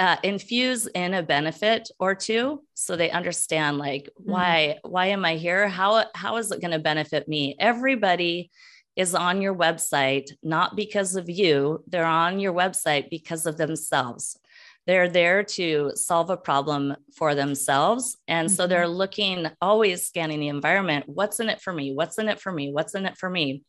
uh, 0.00 0.16
infuse 0.22 0.86
in 0.86 1.12
a 1.12 1.22
benefit 1.22 1.90
or 1.98 2.14
two 2.14 2.62
so 2.72 2.96
they 2.96 3.10
understand 3.10 3.76
like 3.76 4.04
mm-hmm. 4.04 4.32
why 4.32 4.78
why 4.82 5.06
am 5.08 5.26
i 5.26 5.36
here? 5.36 5.68
How 5.68 6.06
how 6.14 6.38
is 6.38 6.50
it 6.50 6.62
going 6.62 6.72
to 6.72 6.78
benefit 6.78 7.28
me? 7.28 7.54
Everybody 7.60 8.50
is 8.96 9.14
on 9.14 9.42
your 9.42 9.54
website 9.54 10.30
not 10.42 10.74
because 10.74 11.16
of 11.16 11.28
you. 11.28 11.84
They're 11.86 12.06
on 12.06 12.40
your 12.40 12.54
website 12.54 13.10
because 13.10 13.44
of 13.44 13.58
themselves. 13.58 14.38
They're 14.86 15.10
there 15.10 15.44
to 15.44 15.92
solve 15.94 16.30
a 16.30 16.36
problem 16.38 16.96
for 17.14 17.34
themselves. 17.34 18.16
And 18.26 18.48
mm-hmm. 18.48 18.54
so 18.54 18.66
they're 18.66 18.88
looking 18.88 19.48
always 19.60 20.06
scanning 20.06 20.40
the 20.40 20.48
environment. 20.48 21.04
What's 21.08 21.40
in 21.40 21.50
it 21.50 21.60
for 21.60 21.74
me? 21.74 21.92
What's 21.92 22.18
in 22.18 22.28
it 22.28 22.40
for 22.40 22.50
me? 22.50 22.72
What's 22.72 22.94
in 22.94 23.04
it 23.04 23.18
for 23.18 23.28
me? 23.28 23.64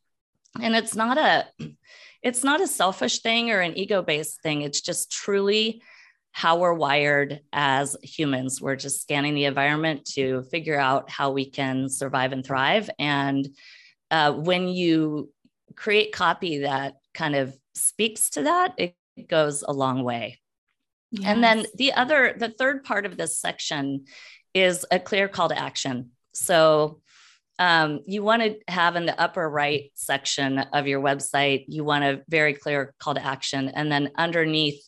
And 0.61 0.77
it's 0.77 0.95
not 0.95 1.17
a 1.17 1.47
it's 2.23 2.43
not 2.45 2.61
a 2.61 2.67
selfish 2.67 3.19
thing 3.19 3.51
or 3.51 3.59
an 3.59 3.77
ego 3.77 4.01
based 4.01 4.41
thing. 4.41 4.61
It's 4.61 4.79
just 4.79 5.11
truly 5.11 5.81
how 6.31 6.57
we're 6.57 6.73
wired 6.73 7.41
as 7.51 7.97
humans. 8.01 8.61
We're 8.61 8.75
just 8.75 9.01
scanning 9.01 9.35
the 9.35 9.45
environment 9.45 10.05
to 10.13 10.43
figure 10.43 10.79
out 10.79 11.09
how 11.09 11.31
we 11.31 11.49
can 11.49 11.89
survive 11.89 12.31
and 12.31 12.45
thrive. 12.45 12.89
And 12.97 13.47
uh, 14.09 14.33
when 14.33 14.67
you 14.67 15.31
create 15.75 16.13
copy 16.13 16.59
that 16.59 16.95
kind 17.13 17.35
of 17.35 17.55
speaks 17.73 18.31
to 18.31 18.43
that, 18.43 18.73
it 18.77 18.95
goes 19.27 19.63
a 19.63 19.73
long 19.73 20.03
way. 20.03 20.39
Yes. 21.11 21.25
And 21.25 21.43
then 21.43 21.65
the 21.75 21.93
other, 21.93 22.33
the 22.37 22.49
third 22.49 22.83
part 22.83 23.05
of 23.05 23.17
this 23.17 23.37
section 23.37 24.05
is 24.53 24.85
a 24.91 24.99
clear 24.99 25.27
call 25.27 25.49
to 25.49 25.57
action. 25.57 26.11
So 26.33 27.01
um, 27.59 27.99
you 28.07 28.23
want 28.23 28.41
to 28.41 28.57
have 28.69 28.95
in 28.95 29.05
the 29.05 29.19
upper 29.19 29.47
right 29.47 29.91
section 29.93 30.59
of 30.59 30.87
your 30.87 31.01
website, 31.01 31.65
you 31.67 31.83
want 31.83 32.03
a 32.03 32.21
very 32.29 32.53
clear 32.53 32.93
call 32.99 33.15
to 33.15 33.25
action. 33.25 33.69
And 33.69 33.91
then 33.91 34.11
underneath 34.15 34.81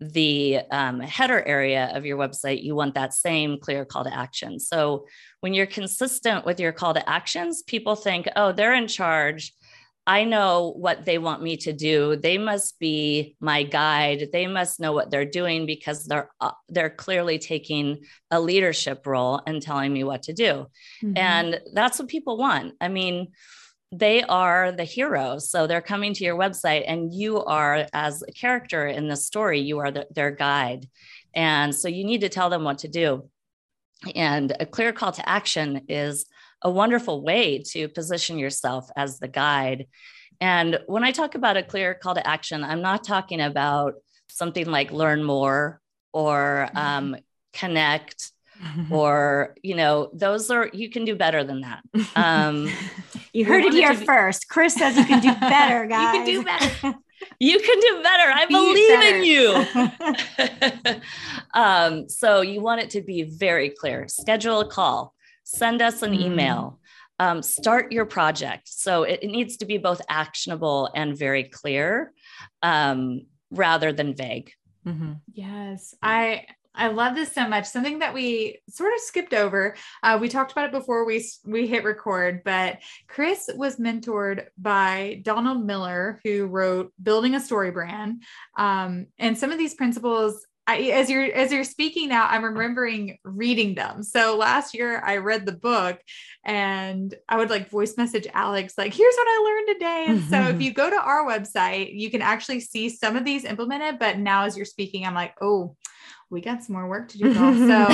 the 0.00 0.60
um, 0.70 1.00
header 1.00 1.42
area 1.46 1.90
of 1.94 2.06
your 2.06 2.16
website, 2.16 2.62
you 2.62 2.74
want 2.74 2.94
that 2.94 3.12
same 3.12 3.58
clear 3.58 3.84
call 3.84 4.04
to 4.04 4.14
action. 4.14 4.58
So 4.58 5.06
when 5.40 5.54
you're 5.54 5.66
consistent 5.66 6.44
with 6.44 6.58
your 6.58 6.72
call 6.72 6.94
to 6.94 7.08
actions, 7.08 7.62
people 7.62 7.96
think, 7.96 8.26
oh, 8.36 8.52
they're 8.52 8.74
in 8.74 8.88
charge. 8.88 9.52
I 10.06 10.24
know 10.24 10.72
what 10.76 11.04
they 11.04 11.18
want 11.18 11.42
me 11.42 11.58
to 11.58 11.72
do. 11.72 12.16
They 12.16 12.38
must 12.38 12.78
be 12.78 13.36
my 13.40 13.62
guide. 13.62 14.30
They 14.32 14.46
must 14.46 14.80
know 14.80 14.92
what 14.92 15.10
they're 15.10 15.26
doing 15.26 15.66
because 15.66 16.06
they're 16.06 16.30
uh, 16.40 16.52
they're 16.68 16.90
clearly 16.90 17.38
taking 17.38 17.98
a 18.30 18.40
leadership 18.40 19.06
role 19.06 19.42
and 19.46 19.60
telling 19.60 19.92
me 19.92 20.02
what 20.02 20.22
to 20.24 20.32
do. 20.32 20.66
Mm-hmm. 21.04 21.16
And 21.16 21.60
that's 21.74 21.98
what 21.98 22.08
people 22.08 22.38
want. 22.38 22.74
I 22.80 22.88
mean, 22.88 23.28
they 23.92 24.22
are 24.22 24.72
the 24.72 24.84
heroes. 24.84 25.50
So 25.50 25.66
they're 25.66 25.80
coming 25.80 26.14
to 26.14 26.24
your 26.24 26.36
website 26.36 26.84
and 26.86 27.12
you 27.12 27.42
are 27.42 27.86
as 27.92 28.22
a 28.22 28.32
character 28.32 28.86
in 28.86 29.08
the 29.08 29.16
story, 29.16 29.60
you 29.60 29.78
are 29.78 29.90
the, 29.90 30.06
their 30.14 30.30
guide. 30.30 30.88
And 31.34 31.74
so 31.74 31.88
you 31.88 32.04
need 32.04 32.20
to 32.20 32.28
tell 32.28 32.50
them 32.50 32.64
what 32.64 32.78
to 32.78 32.88
do. 32.88 33.28
And 34.14 34.54
a 34.58 34.66
clear 34.66 34.92
call 34.92 35.12
to 35.12 35.28
action 35.28 35.82
is 35.88 36.26
a 36.62 36.70
wonderful 36.70 37.22
way 37.22 37.62
to 37.70 37.88
position 37.88 38.38
yourself 38.38 38.88
as 38.96 39.18
the 39.18 39.28
guide. 39.28 39.86
And 40.40 40.78
when 40.86 41.04
I 41.04 41.10
talk 41.10 41.34
about 41.34 41.56
a 41.56 41.62
clear 41.62 41.94
call 41.94 42.14
to 42.14 42.26
action, 42.26 42.64
I'm 42.64 42.82
not 42.82 43.04
talking 43.04 43.40
about 43.40 43.94
something 44.28 44.66
like 44.66 44.92
learn 44.92 45.24
more 45.24 45.80
or 46.12 46.68
mm-hmm. 46.68 46.78
um, 46.78 47.16
connect 47.52 48.32
or 48.90 49.54
you 49.62 49.74
know 49.74 50.10
those 50.12 50.50
are 50.50 50.68
you 50.72 50.90
can 50.90 51.04
do 51.04 51.16
better 51.16 51.42
than 51.44 51.62
that 51.62 51.82
um 52.16 52.70
you 53.32 53.44
heard 53.44 53.64
it 53.64 53.72
here 53.72 53.94
first. 53.94 54.48
Kris 54.48 54.74
says 54.74 54.96
you 54.96 55.04
can 55.04 55.20
do 55.20 55.34
better 55.40 55.86
guys 55.86 56.14
you 56.14 56.20
can 56.20 56.26
do 56.26 56.44
better. 56.44 56.98
You 57.38 57.58
can 57.60 57.80
do 57.80 58.02
better. 58.02 58.32
I 58.32 58.46
be 58.46 58.54
believe 58.54 58.98
better. 58.98 59.16
in 59.16 59.24
you. 59.24 61.00
Um 61.54 62.08
so 62.08 62.40
you 62.40 62.62
want 62.62 62.80
it 62.80 62.90
to 62.90 63.02
be 63.02 63.24
very 63.24 63.68
clear. 63.68 64.08
Schedule 64.08 64.60
a 64.60 64.66
call. 64.66 65.14
Send 65.44 65.82
us 65.82 66.02
an 66.02 66.12
mm. 66.12 66.20
email. 66.20 66.78
Um, 67.18 67.42
start 67.42 67.92
your 67.92 68.06
project. 68.06 68.68
So 68.68 69.02
it, 69.02 69.20
it, 69.22 69.28
needs 69.28 69.58
to 69.58 69.66
be 69.66 69.76
both 69.76 70.00
actionable 70.08 70.88
and 70.94 71.18
very 71.18 71.44
clear 71.44 72.14
um, 72.62 73.26
rather 73.50 73.92
than 73.92 74.14
vague. 74.14 74.52
Mm-hmm. 74.86 75.12
yes. 75.34 75.94
I 76.02 76.46
I 76.80 76.88
love 76.88 77.14
this 77.14 77.32
so 77.32 77.46
much. 77.46 77.66
Something 77.66 77.98
that 77.98 78.14
we 78.14 78.62
sort 78.68 78.94
of 78.94 79.00
skipped 79.00 79.34
over. 79.34 79.76
Uh, 80.02 80.18
we 80.20 80.30
talked 80.30 80.52
about 80.52 80.64
it 80.64 80.72
before 80.72 81.04
we 81.04 81.22
we 81.44 81.66
hit 81.66 81.84
record, 81.84 82.42
but 82.42 82.78
Kris 83.06 83.50
was 83.54 83.76
mentored 83.76 84.46
by 84.56 85.20
Donald 85.22 85.64
Miller, 85.64 86.20
who 86.24 86.46
wrote 86.46 86.92
"Building 87.02 87.34
a 87.34 87.40
Story 87.40 87.70
Brand," 87.70 88.22
um, 88.56 89.08
and 89.18 89.36
some 89.36 89.52
of 89.52 89.58
these 89.58 89.74
principles 89.74 90.46
I, 90.70 90.76
as 90.92 91.10
you're 91.10 91.24
as 91.24 91.52
you're 91.52 91.64
speaking 91.64 92.08
now, 92.08 92.28
I'm 92.28 92.44
remembering 92.44 93.18
reading 93.24 93.74
them. 93.74 94.04
So 94.04 94.36
last 94.36 94.72
year 94.72 95.02
I 95.04 95.16
read 95.16 95.44
the 95.44 95.52
book, 95.52 95.98
and 96.44 97.12
I 97.28 97.38
would 97.38 97.50
like 97.50 97.68
voice 97.70 97.96
message 97.96 98.26
Alex 98.32 98.78
like, 98.78 98.94
"Here's 98.94 99.14
what 99.16 99.28
I 99.28 99.42
learned 99.44 99.78
today." 99.78 100.04
And 100.08 100.22
so 100.30 100.54
if 100.54 100.62
you 100.64 100.72
go 100.72 100.88
to 100.88 100.96
our 100.96 101.26
website, 101.26 101.98
you 101.98 102.08
can 102.10 102.22
actually 102.22 102.60
see 102.60 102.88
some 102.88 103.16
of 103.16 103.24
these 103.24 103.44
implemented. 103.44 103.98
But 103.98 104.18
now 104.18 104.44
as 104.44 104.56
you're 104.56 104.64
speaking, 104.64 105.04
I'm 105.04 105.14
like, 105.14 105.34
"Oh, 105.42 105.76
we 106.30 106.40
got 106.40 106.62
some 106.62 106.74
more 106.76 106.88
work 106.88 107.08
to 107.08 107.18
do. 107.18 107.34
so 107.34 107.86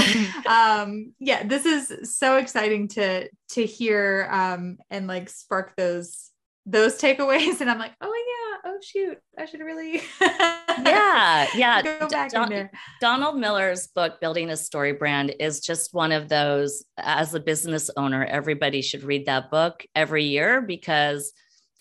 um, 0.50 1.14
yeah, 1.18 1.42
this 1.44 1.64
is 1.66 2.16
so 2.16 2.36
exciting 2.36 2.88
to 2.88 3.28
to 3.50 3.64
hear 3.66 4.28
um, 4.30 4.78
and 4.90 5.06
like 5.06 5.28
spark 5.28 5.74
those 5.76 6.30
those 6.66 7.00
takeaways. 7.00 7.60
And 7.60 7.70
i'm 7.70 7.78
like 7.78 7.94
oh 8.00 8.12
yeah. 8.12 8.70
Oh 8.70 8.78
shoot. 8.82 9.18
I 9.38 9.44
should 9.46 9.60
really 9.60 10.02
yeah. 10.20 11.46
Yeah. 11.54 11.82
go 11.82 12.08
back 12.08 12.30
Don- 12.32 12.44
in 12.44 12.58
there. 12.58 12.70
donald 13.00 13.38
miller's 13.38 13.86
book 13.86 14.20
building 14.20 14.50
a 14.50 14.56
story 14.56 14.92
brand 14.92 15.32
is 15.38 15.60
just 15.60 15.94
one 15.94 16.10
of 16.10 16.28
those 16.28 16.84
as 16.98 17.32
a 17.34 17.40
business 17.40 17.88
owner 17.96 18.24
everybody 18.24 18.82
should 18.82 19.04
read 19.04 19.26
that 19.26 19.50
book 19.50 19.86
every 19.94 20.24
year 20.24 20.60
because 20.60 21.32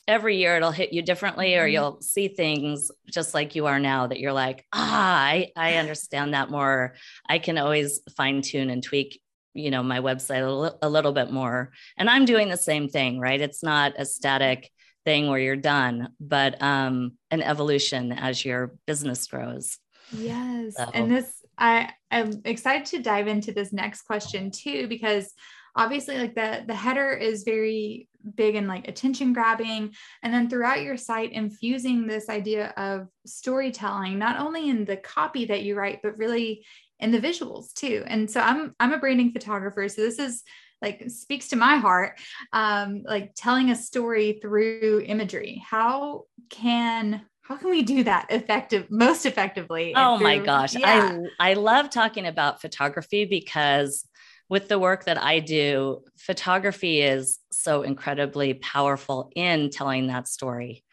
every 0.08 0.38
year 0.38 0.56
it'll 0.56 0.72
hit 0.72 0.94
you 0.94 1.02
differently 1.02 1.56
or 1.56 1.64
mm-hmm. 1.66 1.74
you'll 1.74 2.02
see 2.02 2.28
things 2.28 2.92
just 3.08 3.34
like 3.34 3.56
you 3.56 3.66
are 3.66 3.80
now 3.80 4.08
that 4.08 4.20
you're 4.20 4.34
like 4.34 4.66
ah 4.72 5.24
i, 5.24 5.52
I 5.56 5.76
understand 5.76 6.34
that 6.34 6.52
more 6.52 6.96
i 7.28 7.40
can 7.40 7.58
always 7.58 8.02
fine 8.16 8.42
tune 8.42 8.70
and 8.70 8.84
tweak 8.84 9.22
you 9.54 9.72
know 9.72 9.82
my 9.82 10.00
website 10.00 10.78
a, 10.82 10.90
little 10.90 11.12
bit 11.12 11.32
more 11.32 11.72
and 11.98 12.10
i'm 12.10 12.26
doing 12.26 12.50
the 12.50 12.58
same 12.58 12.88
thing 12.88 13.20
right 13.20 13.42
it's 13.42 13.64
not 13.64 13.94
a 13.98 14.06
static 14.06 14.72
thing 15.06 15.30
where 15.30 15.40
you're 15.40 15.56
done, 15.56 16.10
but 16.20 16.62
um, 16.62 17.14
an 17.32 17.42
evolution 17.42 18.12
as 18.12 18.44
your 18.44 18.74
business 18.86 19.26
grows. 19.28 19.78
Yes. 20.12 20.76
So. 20.76 20.90
And 20.94 21.12
this, 21.12 21.32
I, 21.58 21.92
I'm 22.12 22.42
excited 22.44 22.88
to 22.88 23.02
dive 23.02 23.28
into 23.28 23.54
this 23.54 23.72
next 23.72 24.02
question 24.02 24.52
too, 24.52 24.88
because 24.88 25.32
obviously 25.76 26.18
like 26.18 26.36
the 26.36 26.64
the 26.68 26.76
header 26.76 27.12
is 27.12 27.44
very 27.44 28.08
big 28.36 28.56
and 28.56 28.68
like 28.68 28.88
attention 28.88 29.34
grabbing. 29.34 29.94
And 30.24 30.34
then 30.34 30.50
throughout 30.50 30.82
your 30.82 30.98
site 30.98 31.32
infusing 31.32 32.08
this 32.08 32.30
idea 32.30 32.74
of 32.78 33.08
storytelling 33.26 34.18
not 34.18 34.40
only 34.40 34.70
in 34.70 34.86
the 34.86 34.98
copy 34.98 35.46
that 35.46 35.64
you 35.64 35.76
write 35.76 36.00
but 36.02 36.18
really 36.18 36.66
in 37.00 37.12
the 37.12 37.20
visuals 37.20 37.74
too. 37.74 38.04
And 38.08 38.30
so 38.30 38.42
i'm 38.42 38.76
i'm 38.80 38.94
a 38.94 38.98
branding 38.98 39.32
photographer 39.32 39.88
so 39.90 40.02
this 40.02 40.20
is 40.20 40.44
like 40.82 41.10
speaks 41.10 41.50
to 41.50 41.56
my 41.56 41.78
heart 41.78 42.20
um, 42.54 43.04
like 43.06 43.32
telling 43.36 43.72
a 43.72 43.76
story 43.76 44.40
through 44.42 45.04
imagery. 45.06 45.64
How 45.66 46.24
can 46.50 47.26
how 47.42 47.56
can 47.56 47.70
we 47.70 47.84
do 47.84 48.04
that 48.04 48.26
effective 48.30 48.90
most 48.90 49.26
effectively 49.26 49.94
oh 49.96 50.18
my 50.18 50.40
gosh. 50.40 50.76
Yeah. 50.76 51.20
i 51.40 51.52
i 51.52 51.54
love 51.54 51.90
talking 51.90 52.26
about 52.26 52.62
photography 52.62 53.26
because 53.26 54.06
with 54.50 54.68
the 54.68 54.80
work 54.80 55.06
that 55.06 55.22
i 55.22 55.40
do 55.40 56.02
photography 56.18 57.02
is 57.02 57.40
so 57.52 57.82
incredibly 57.82 58.54
powerful 58.56 59.32
in 59.36 59.70
telling 59.70 60.08
that 60.08 60.28
story 60.28 60.84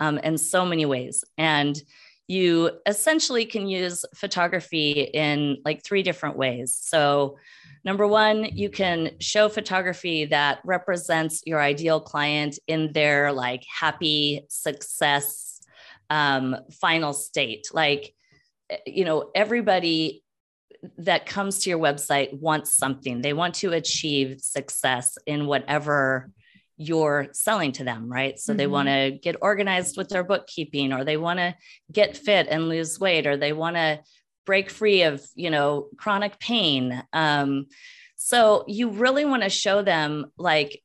um, 0.00 0.18
in 0.18 0.36
so 0.38 0.64
many 0.64 0.86
ways 0.86 1.24
and 1.38 1.82
you 2.28 2.70
essentially 2.86 3.44
can 3.44 3.68
use 3.68 4.04
photography 4.14 5.02
in 5.02 5.58
like 5.64 5.82
three 5.84 6.02
different 6.02 6.36
ways 6.36 6.76
so 6.80 7.36
Number 7.84 8.06
one, 8.06 8.44
you 8.44 8.70
can 8.70 9.10
show 9.18 9.48
photography 9.48 10.26
that 10.26 10.60
represents 10.64 11.42
your 11.46 11.60
ideal 11.60 12.00
client 12.00 12.58
in 12.68 12.92
their 12.92 13.32
like 13.32 13.64
happy 13.68 14.46
success 14.48 15.60
um, 16.08 16.56
final 16.80 17.12
state. 17.12 17.66
Like, 17.72 18.14
eh, 18.70 18.76
you 18.86 19.04
know, 19.04 19.30
everybody 19.34 20.21
that 20.98 21.26
comes 21.26 21.60
to 21.60 21.70
your 21.70 21.78
website 21.78 22.32
wants 22.38 22.76
something, 22.76 23.22
they 23.22 23.32
want 23.32 23.54
to 23.56 23.72
achieve 23.72 24.40
success 24.40 25.16
in 25.26 25.46
whatever 25.46 26.30
you're 26.76 27.28
selling 27.32 27.72
to 27.72 27.84
them, 27.84 28.10
right? 28.10 28.38
So 28.38 28.52
mm-hmm. 28.52 28.58
they 28.58 28.66
want 28.66 28.88
to 28.88 29.18
get 29.22 29.36
organized 29.40 29.96
with 29.96 30.08
their 30.08 30.24
bookkeeping, 30.24 30.92
or 30.92 31.04
they 31.04 31.16
want 31.16 31.38
to 31.38 31.54
get 31.90 32.16
fit 32.16 32.48
and 32.50 32.68
lose 32.68 32.98
weight, 32.98 33.26
or 33.26 33.36
they 33.36 33.52
want 33.52 33.76
to 33.76 34.00
break 34.44 34.70
free 34.70 35.02
of 35.02 35.24
you 35.34 35.50
know 35.50 35.88
chronic 35.96 36.38
pain 36.38 37.02
um, 37.12 37.66
so 38.16 38.64
you 38.66 38.90
really 38.90 39.24
want 39.24 39.42
to 39.42 39.48
show 39.48 39.82
them 39.82 40.26
like 40.36 40.82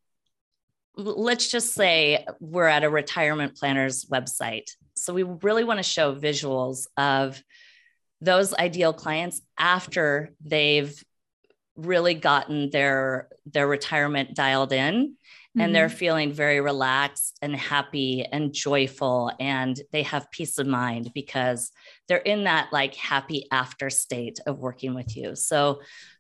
let's 0.96 1.50
just 1.50 1.74
say 1.74 2.26
we're 2.40 2.68
at 2.68 2.84
a 2.84 2.90
retirement 2.90 3.56
planner's 3.56 4.06
website 4.06 4.70
so 4.96 5.14
we 5.14 5.24
really 5.24 5.64
want 5.64 5.78
to 5.78 5.84
show 5.84 6.16
visuals 6.16 6.88
of 6.98 7.42
those 8.22 8.54
ideal 8.54 8.94
clients 8.94 9.42
after 9.58 10.34
they've 10.44 11.04
really 11.76 12.16
gotten 12.16 12.70
their 12.72 13.28
their 13.46 13.68
retirement 13.68 14.34
dialed 14.34 14.74
in 14.74 14.94
mm-hmm. 14.94 15.62
and 15.62 15.76
they're 15.76 15.88
mm-hmm. 15.88 15.96
feeling 15.96 16.34
very 16.34 16.60
relaxed 16.60 17.38
and 17.42 17.56
happy 17.56 18.26
and 18.26 18.52
joyful 18.52 19.32
and 19.40 19.80
they 19.92 20.02
have 20.02 20.32
peace 20.32 20.58
of 20.58 20.66
mind 20.66 21.12
because 21.14 21.72
they're 22.08 22.18
in 22.18 22.46
that 22.46 22.70
like 22.74 22.96
happy 22.96 23.46
after 23.52 23.92
state 23.92 24.40
of 24.48 24.58
working 24.58 24.96
with 24.96 25.16
you 25.16 25.36
so 25.36 25.80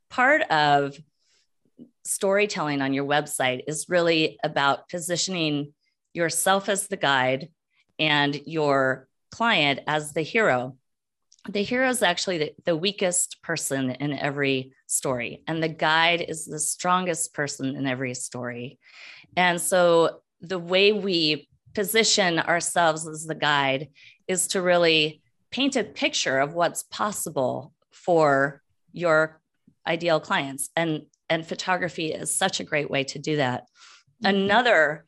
part 0.09 0.43
of 0.43 0.95
storytelling 2.05 2.81
on 2.81 2.93
your 2.93 3.05
website 3.05 3.63
is 3.67 3.89
really 3.89 4.37
about 4.43 4.87
positioning 4.89 5.73
yourself 6.13 6.69
as 6.69 6.87
the 6.87 6.97
guide 6.97 7.49
and 7.97 8.39
your 8.45 9.07
client 9.31 9.79
as 9.87 10.13
the 10.13 10.21
hero 10.21 10.77
the 11.50 11.63
hero 11.63 11.89
is 11.89 12.03
actually 12.03 12.38
the, 12.38 12.53
the, 12.65 12.75
weakest 12.75 13.41
person 13.41 13.91
in 13.91 14.13
every 14.13 14.74
story, 14.88 15.44
and 15.48 15.63
the 15.63 15.70
guide 15.70 16.25
is 16.27 16.46
the 16.46 16.60
strongest 16.60 17.34
person 17.34 17.75
in 17.75 17.88
every 17.88 18.13
story. 18.13 18.79
And 19.36 19.62
so 19.62 20.20
the 20.41 20.60
way 20.60 20.91
we 20.91 21.48
position 21.74 22.39
ourselves 22.39 23.08
as 23.08 23.25
the 23.25 23.36
guide 23.36 23.89
is 24.27 24.48
to 24.50 24.62
really 24.62 25.22
paint 25.51 25.75
a 25.75 25.84
picture 25.84 26.39
of 26.39 26.53
what's 26.53 26.84
possible 26.84 27.74
for 27.91 28.62
your 28.91 29.39
ideal 29.86 30.20
clients. 30.20 30.70
And, 30.75 31.03
and 31.29 31.46
photography 31.46 32.13
is 32.13 32.36
such 32.36 32.60
a 32.60 32.63
great 32.63 32.89
way 32.89 33.03
to 33.06 33.20
do 33.20 33.38
that. 33.38 33.63
Mm-hmm. 34.24 34.36
Another 34.36 35.06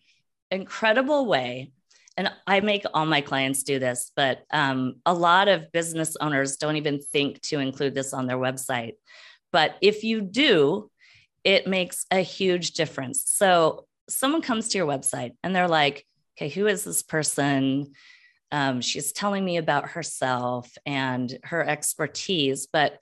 incredible 0.51 1.25
way 1.25 1.71
and 2.19 2.29
I 2.45 2.59
make 2.59 2.83
all 2.93 3.05
my 3.05 3.21
clients 3.21 3.63
do 3.63 3.79
this, 3.79 4.11
but 4.13 4.43
um, 4.51 4.95
a 5.05 5.13
lot 5.13 5.47
of 5.47 5.71
business 5.71 6.17
owners 6.19 6.57
don't 6.57 6.75
even 6.75 6.99
think 6.99 7.41
to 7.43 7.59
include 7.59 7.95
this 7.95 8.13
on 8.13 8.27
their 8.27 8.37
website. 8.37 8.95
But 9.53 9.77
if 9.81 10.03
you 10.03 10.19
do, 10.19 10.91
it 11.45 11.65
makes 11.65 12.05
a 12.11 12.19
huge 12.19 12.71
difference. 12.71 13.23
So 13.27 13.85
someone 14.09 14.41
comes 14.41 14.67
to 14.67 14.77
your 14.77 14.85
website 14.85 15.31
and 15.43 15.55
they're 15.55 15.69
like, 15.69 16.05
okay, 16.37 16.49
who 16.49 16.67
is 16.67 16.83
this 16.83 17.03
person? 17.03 17.93
Um, 18.51 18.81
she's 18.81 19.13
telling 19.13 19.45
me 19.45 19.55
about 19.55 19.91
herself 19.91 20.69
and 20.85 21.39
her 21.45 21.65
expertise. 21.65 22.67
But 22.67 22.99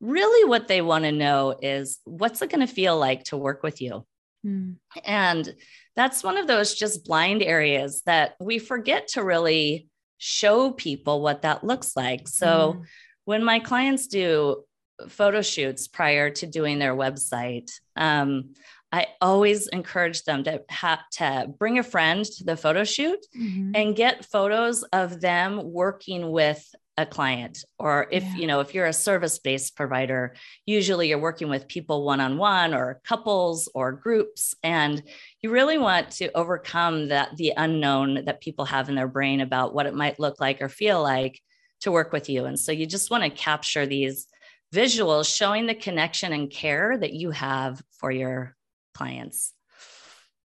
really, 0.00 0.48
what 0.48 0.66
they 0.66 0.82
want 0.82 1.04
to 1.04 1.12
know 1.12 1.56
is 1.62 2.00
what's 2.02 2.42
it 2.42 2.50
going 2.50 2.66
to 2.66 2.74
feel 2.74 2.98
like 2.98 3.22
to 3.26 3.36
work 3.36 3.62
with 3.62 3.80
you? 3.80 4.04
Mm. 4.46 4.76
And 5.04 5.54
that's 5.96 6.22
one 6.22 6.36
of 6.36 6.46
those 6.46 6.74
just 6.74 7.04
blind 7.04 7.42
areas 7.42 8.02
that 8.06 8.34
we 8.40 8.58
forget 8.58 9.08
to 9.08 9.24
really 9.24 9.88
show 10.18 10.72
people 10.72 11.20
what 11.22 11.42
that 11.42 11.64
looks 11.64 11.96
like. 11.96 12.28
So 12.28 12.74
mm. 12.74 12.82
when 13.24 13.44
my 13.44 13.58
clients 13.58 14.06
do 14.06 14.64
photo 15.08 15.42
shoots 15.42 15.86
prior 15.86 16.30
to 16.30 16.46
doing 16.46 16.78
their 16.78 16.94
website, 16.94 17.70
um, 17.96 18.54
I 18.90 19.08
always 19.20 19.66
encourage 19.68 20.24
them 20.24 20.44
to 20.44 20.62
have 20.70 21.00
to 21.12 21.52
bring 21.58 21.78
a 21.78 21.82
friend 21.82 22.24
to 22.24 22.44
the 22.44 22.56
photo 22.56 22.84
shoot 22.84 23.24
mm-hmm. 23.36 23.72
and 23.74 23.94
get 23.94 24.24
photos 24.24 24.82
of 24.84 25.20
them 25.20 25.60
working 25.62 26.30
with 26.30 26.64
a 26.98 27.06
client 27.06 27.64
or 27.78 28.08
if 28.10 28.24
yeah. 28.24 28.34
you 28.34 28.46
know 28.48 28.58
if 28.58 28.74
you're 28.74 28.86
a 28.86 28.92
service 28.92 29.38
based 29.38 29.76
provider 29.76 30.34
usually 30.66 31.08
you're 31.08 31.18
working 31.18 31.48
with 31.48 31.68
people 31.68 32.04
one 32.04 32.20
on 32.20 32.36
one 32.36 32.74
or 32.74 33.00
couples 33.04 33.70
or 33.72 33.92
groups 33.92 34.52
and 34.64 35.00
you 35.40 35.50
really 35.50 35.78
want 35.78 36.10
to 36.10 36.28
overcome 36.36 37.06
that 37.08 37.34
the 37.36 37.52
unknown 37.56 38.24
that 38.24 38.40
people 38.40 38.64
have 38.64 38.88
in 38.88 38.96
their 38.96 39.06
brain 39.06 39.40
about 39.40 39.72
what 39.72 39.86
it 39.86 39.94
might 39.94 40.18
look 40.18 40.40
like 40.40 40.60
or 40.60 40.68
feel 40.68 41.00
like 41.00 41.40
to 41.80 41.92
work 41.92 42.12
with 42.12 42.28
you 42.28 42.46
and 42.46 42.58
so 42.58 42.72
you 42.72 42.84
just 42.84 43.12
want 43.12 43.22
to 43.22 43.30
capture 43.30 43.86
these 43.86 44.26
visuals 44.74 45.32
showing 45.32 45.66
the 45.66 45.74
connection 45.76 46.32
and 46.32 46.50
care 46.50 46.98
that 46.98 47.12
you 47.12 47.30
have 47.30 47.80
for 47.92 48.10
your 48.10 48.56
clients 48.92 49.54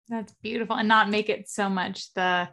that's 0.08 0.32
beautiful 0.40 0.74
and 0.74 0.88
not 0.88 1.10
make 1.10 1.28
it 1.28 1.50
so 1.50 1.68
much 1.68 2.14
the 2.14 2.48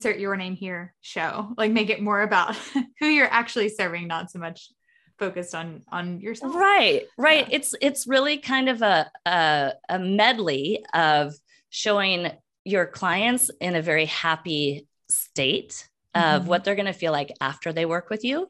insert 0.00 0.18
your 0.18 0.36
name 0.36 0.54
here 0.54 0.94
show 1.02 1.52
like 1.58 1.70
make 1.70 1.90
it 1.90 2.00
more 2.00 2.22
about 2.22 2.56
who 3.00 3.06
you're 3.06 3.30
actually 3.30 3.68
serving 3.68 4.06
not 4.06 4.30
so 4.30 4.38
much 4.38 4.70
focused 5.18 5.54
on 5.54 5.82
on 5.92 6.20
yourself 6.20 6.54
right 6.54 7.06
right 7.18 7.48
yeah. 7.48 7.56
it's 7.56 7.74
it's 7.82 8.06
really 8.06 8.38
kind 8.38 8.68
of 8.70 8.80
a, 8.80 9.10
a 9.26 9.72
a 9.90 9.98
medley 9.98 10.82
of 10.94 11.34
showing 11.68 12.30
your 12.64 12.86
clients 12.86 13.50
in 13.60 13.76
a 13.76 13.82
very 13.82 14.06
happy 14.06 14.86
state 15.08 15.88
of 16.14 16.40
mm-hmm. 16.40 16.48
what 16.48 16.64
they're 16.64 16.74
going 16.74 16.86
to 16.86 16.92
feel 16.92 17.12
like 17.12 17.32
after 17.40 17.72
they 17.72 17.84
work 17.84 18.08
with 18.08 18.24
you 18.24 18.46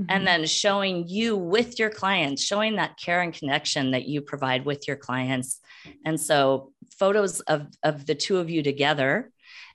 mm-hmm. 0.00 0.04
and 0.08 0.26
then 0.26 0.46
showing 0.46 1.06
you 1.06 1.36
with 1.36 1.78
your 1.78 1.90
clients 1.90 2.42
showing 2.42 2.76
that 2.76 2.96
care 2.96 3.20
and 3.20 3.34
connection 3.34 3.90
that 3.90 4.06
you 4.06 4.22
provide 4.22 4.64
with 4.64 4.88
your 4.88 4.96
clients 4.96 5.60
and 6.06 6.18
so 6.18 6.72
photos 6.98 7.40
of 7.40 7.66
of 7.82 8.06
the 8.06 8.14
two 8.14 8.38
of 8.38 8.48
you 8.48 8.62
together 8.62 9.30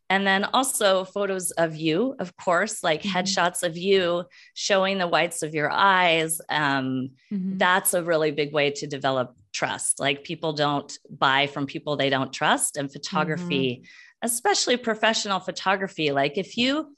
and 0.09 0.25
then 0.25 0.43
also 0.43 1.03
photos 1.05 1.51
of 1.51 1.75
you, 1.75 2.15
of 2.19 2.35
course, 2.35 2.83
like 2.83 3.03
mm-hmm. 3.03 3.15
headshots 3.15 3.61
of 3.61 3.77
you 3.77 4.25
showing 4.55 4.97
the 4.97 5.07
whites 5.07 5.43
of 5.43 5.53
your 5.53 5.71
eyes. 5.71 6.41
Um, 6.49 7.11
mm-hmm. 7.31 7.57
That's 7.57 7.93
a 7.93 8.03
really 8.03 8.31
big 8.31 8.51
way 8.51 8.71
to 8.71 8.87
develop 8.87 9.35
trust. 9.53 9.99
Like 9.99 10.23
people 10.23 10.53
don't 10.53 10.91
buy 11.09 11.45
from 11.45 11.67
people 11.67 11.95
they 11.95 12.09
don't 12.09 12.33
trust. 12.33 12.75
And 12.75 12.91
photography, 12.91 13.81
mm-hmm. 13.83 14.25
especially 14.25 14.77
professional 14.77 15.39
photography, 15.39 16.11
like 16.11 16.37
if 16.37 16.57
you 16.57 16.95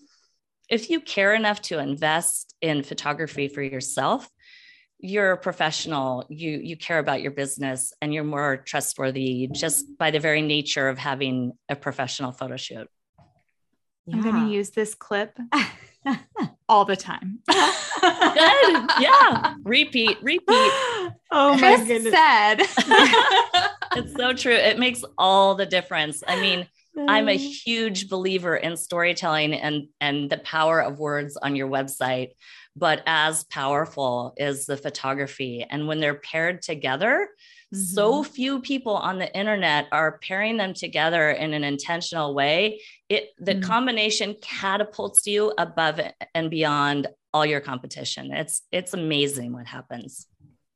if 0.70 0.90
you 0.90 1.02
care 1.02 1.34
enough 1.34 1.62
to 1.64 1.80
invest 1.80 2.56
in 2.62 2.82
photography 2.82 3.50
for 3.50 3.62
yourself, 3.62 4.30
you're 5.00 5.34
a 5.34 5.38
professional 5.38 6.26
you 6.30 6.60
you 6.64 6.78
care 6.78 7.00
about 7.00 7.22
your 7.22 7.32
business 7.32 7.92
and 8.02 8.14
you're 8.14 8.24
more 8.24 8.58
trustworthy 8.58 9.50
just 9.52 9.98
by 9.98 10.12
the 10.12 10.20
very 10.20 10.44
nature 10.44 10.88
of 10.88 10.98
having 10.98 11.52
a 11.68 11.76
professional 11.76 12.32
photo 12.32 12.56
shoot 12.56 12.88
yeah. 14.06 14.16
I'm 14.16 14.22
going 14.22 14.46
to 14.46 14.52
use 14.52 14.72
this 14.72 14.96
clip 14.96 15.38
all 16.70 16.86
the 16.86 16.96
time. 16.96 17.40
Good. 17.48 18.90
Yeah. 19.00 19.56
Repeat, 19.64 20.18
repeat. 20.22 20.72
Oh 21.34 21.54
my 21.54 21.78
Kris 21.78 21.88
goodness. 21.88 22.14
said. 22.14 22.58
it's 23.96 24.14
so 24.18 24.34
true. 24.34 24.52
It 24.52 24.78
makes 24.78 25.02
all 25.18 25.56
the 25.56 25.66
difference. 25.66 26.22
I 26.28 26.42
mean, 26.42 26.68
I'm 27.08 27.30
a 27.30 27.38
huge 27.66 28.10
believer 28.10 28.58
in 28.58 28.76
storytelling 28.76 29.54
and 29.54 29.88
and 30.02 30.30
the 30.30 30.40
power 30.40 30.82
of 30.82 31.00
words 31.00 31.38
on 31.38 31.56
your 31.56 31.70
website, 31.70 32.32
but 32.76 33.02
as 33.06 33.46
powerful 33.46 34.34
is 34.36 34.66
the 34.66 34.76
photography. 34.76 35.66
And 35.70 35.88
when 35.88 36.02
they're 36.02 36.16
paired 36.16 36.62
together, 36.62 37.30
Mm-hmm. 37.74 37.84
So 37.84 38.24
few 38.24 38.60
people 38.62 38.96
on 38.96 39.18
the 39.18 39.34
internet 39.36 39.88
are 39.92 40.20
pairing 40.20 40.58
them 40.58 40.74
together 40.74 41.32
in 41.32 41.54
an 41.54 41.64
intentional 41.64 42.34
way. 42.34 42.82
It 43.08 43.30
the 43.40 43.54
mm-hmm. 43.54 43.64
combination 43.64 44.36
catapults 44.42 45.26
you 45.26 45.54
above 45.58 46.00
and 46.36 46.50
beyond 46.50 47.08
all 47.34 47.46
your 47.46 47.62
competition. 47.62 48.34
It's 48.34 48.62
it's 48.72 48.94
amazing 48.94 49.54
what 49.54 49.68
happens. 49.68 50.28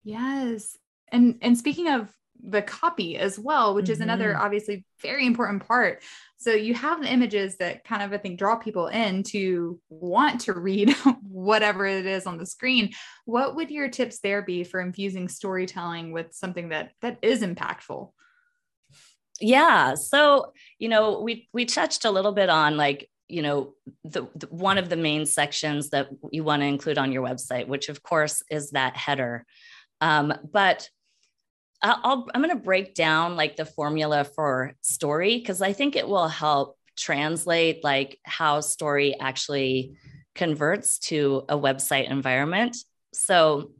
Yes. 0.04 0.78
And 1.12 1.38
and 1.42 1.58
speaking 1.58 1.90
of 1.90 2.10
the 2.44 2.62
copy 2.62 3.18
as 3.18 3.40
well, 3.40 3.74
which 3.74 3.86
mm-hmm. 3.86 3.94
is 3.94 4.00
another 4.02 4.34
mm-hmm. 4.34 4.42
obviously 4.42 4.86
very 5.02 5.26
important 5.26 5.66
part. 5.68 6.04
So 6.38 6.52
you 6.52 6.74
have 6.74 7.02
the 7.02 7.12
images 7.12 7.58
that 7.58 7.84
kind 7.84 8.04
of 8.04 8.14
I 8.14 8.18
think 8.18 8.38
draw 8.38 8.56
people 8.56 8.88
in 8.88 9.24
to 9.24 9.80
want 9.90 10.42
to 10.42 10.54
read 10.54 10.94
whatever 11.22 11.86
it 11.86 12.06
is 12.06 12.26
on 12.26 12.38
the 12.38 12.46
screen. 12.46 12.94
What 13.26 13.56
would 13.56 13.72
your 13.72 13.90
tips 13.90 14.20
there 14.20 14.42
be 14.42 14.64
for 14.64 14.80
infusing 14.80 15.28
storytelling 15.28 16.12
with 16.12 16.34
something 16.34 16.70
that 16.70 16.92
that 17.02 17.18
is 17.22 17.42
impactful? 17.42 18.12
Yeah, 19.42 19.96
so 19.96 20.54
you 20.80 20.90
know, 20.90 21.22
we 21.22 21.50
we 21.54 21.66
touched 21.66 22.06
a 22.06 22.12
little 22.12 22.32
bit 22.32 22.50
on 22.50 22.78
like 22.78 23.10
you 23.28 23.42
know 23.42 23.74
the, 24.04 24.28
the, 24.36 24.48
one 24.48 24.78
of 24.78 24.90
the 24.90 24.96
main 24.96 25.26
sections 25.26 25.90
that 25.90 26.10
you 26.32 26.44
want 26.44 26.62
to 26.62 26.68
include 26.68 26.98
on 26.98 27.12
your 27.12 27.24
website 27.24 27.68
which 27.68 27.90
of 27.90 28.04
course 28.04 28.44
is 28.52 28.72
that 28.72 28.96
header 28.96 29.46
um, 30.02 30.34
but 30.52 30.90
I'll, 31.86 32.28
I'm 32.34 32.42
going 32.42 32.56
to 32.56 32.64
break 32.64 32.96
down 32.96 33.36
like 33.36 33.56
the 33.56 33.66
formula 33.66 34.24
for 34.24 34.74
story 34.82 35.38
because 35.38 35.62
I 35.62 35.74
think 35.74 35.96
it 35.96 36.08
will 36.08 36.28
help 36.28 36.78
translate 36.98 37.84
like 37.84 38.20
how 38.24 38.62
story 38.62 39.16
actually 39.20 39.98
converts 40.34 41.00
to 41.00 41.44
a 41.48 41.58
website 41.58 42.10
environment. 42.10 42.78
So 43.14 43.72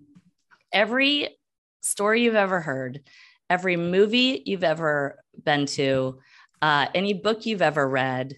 every 0.72 1.38
story 1.82 2.24
you've 2.24 2.36
ever 2.36 2.62
heard, 2.62 3.02
every 3.50 3.78
movie 3.78 4.44
you've 4.46 4.64
ever 4.64 5.20
been 5.44 5.66
to, 5.68 6.20
uh, 6.62 6.88
any 6.94 7.14
book 7.14 7.46
you've 7.46 7.62
ever 7.62 7.88
read, 7.88 8.38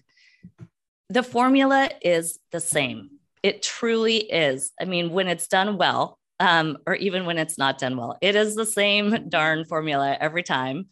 the 1.08 1.22
formula 1.22 1.90
is 2.02 2.38
the 2.52 2.60
same. 2.60 3.10
It 3.42 3.62
truly 3.62 4.16
is. 4.16 4.72
I 4.80 4.84
mean, 4.84 5.10
when 5.10 5.28
it's 5.28 5.48
done 5.48 5.78
well, 5.78 6.17
um, 6.40 6.78
or 6.86 6.94
even 6.94 7.26
when 7.26 7.38
it's 7.38 7.58
not 7.58 7.78
done 7.78 7.96
well. 7.96 8.16
It 8.20 8.36
is 8.36 8.54
the 8.54 8.66
same 8.66 9.28
darn 9.28 9.64
formula 9.64 10.16
every 10.20 10.42
time. 10.42 10.86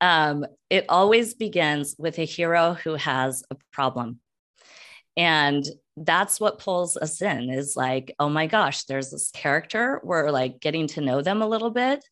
Um, 0.00 0.46
it 0.70 0.84
always 0.88 1.34
begins 1.34 1.96
with 1.98 2.18
a 2.18 2.24
hero 2.24 2.74
who 2.74 2.94
has 2.94 3.42
a 3.50 3.56
problem. 3.72 4.20
And 5.16 5.64
that's 5.96 6.38
what 6.38 6.60
pulls 6.60 6.96
us 6.96 7.20
in 7.20 7.50
is 7.50 7.76
like, 7.76 8.14
oh 8.20 8.28
my 8.28 8.46
gosh, 8.46 8.84
there's 8.84 9.10
this 9.10 9.30
character. 9.32 10.00
We're 10.04 10.30
like 10.30 10.60
getting 10.60 10.86
to 10.88 11.00
know 11.00 11.22
them 11.22 11.42
a 11.42 11.48
little 11.48 11.70
bit 11.70 12.04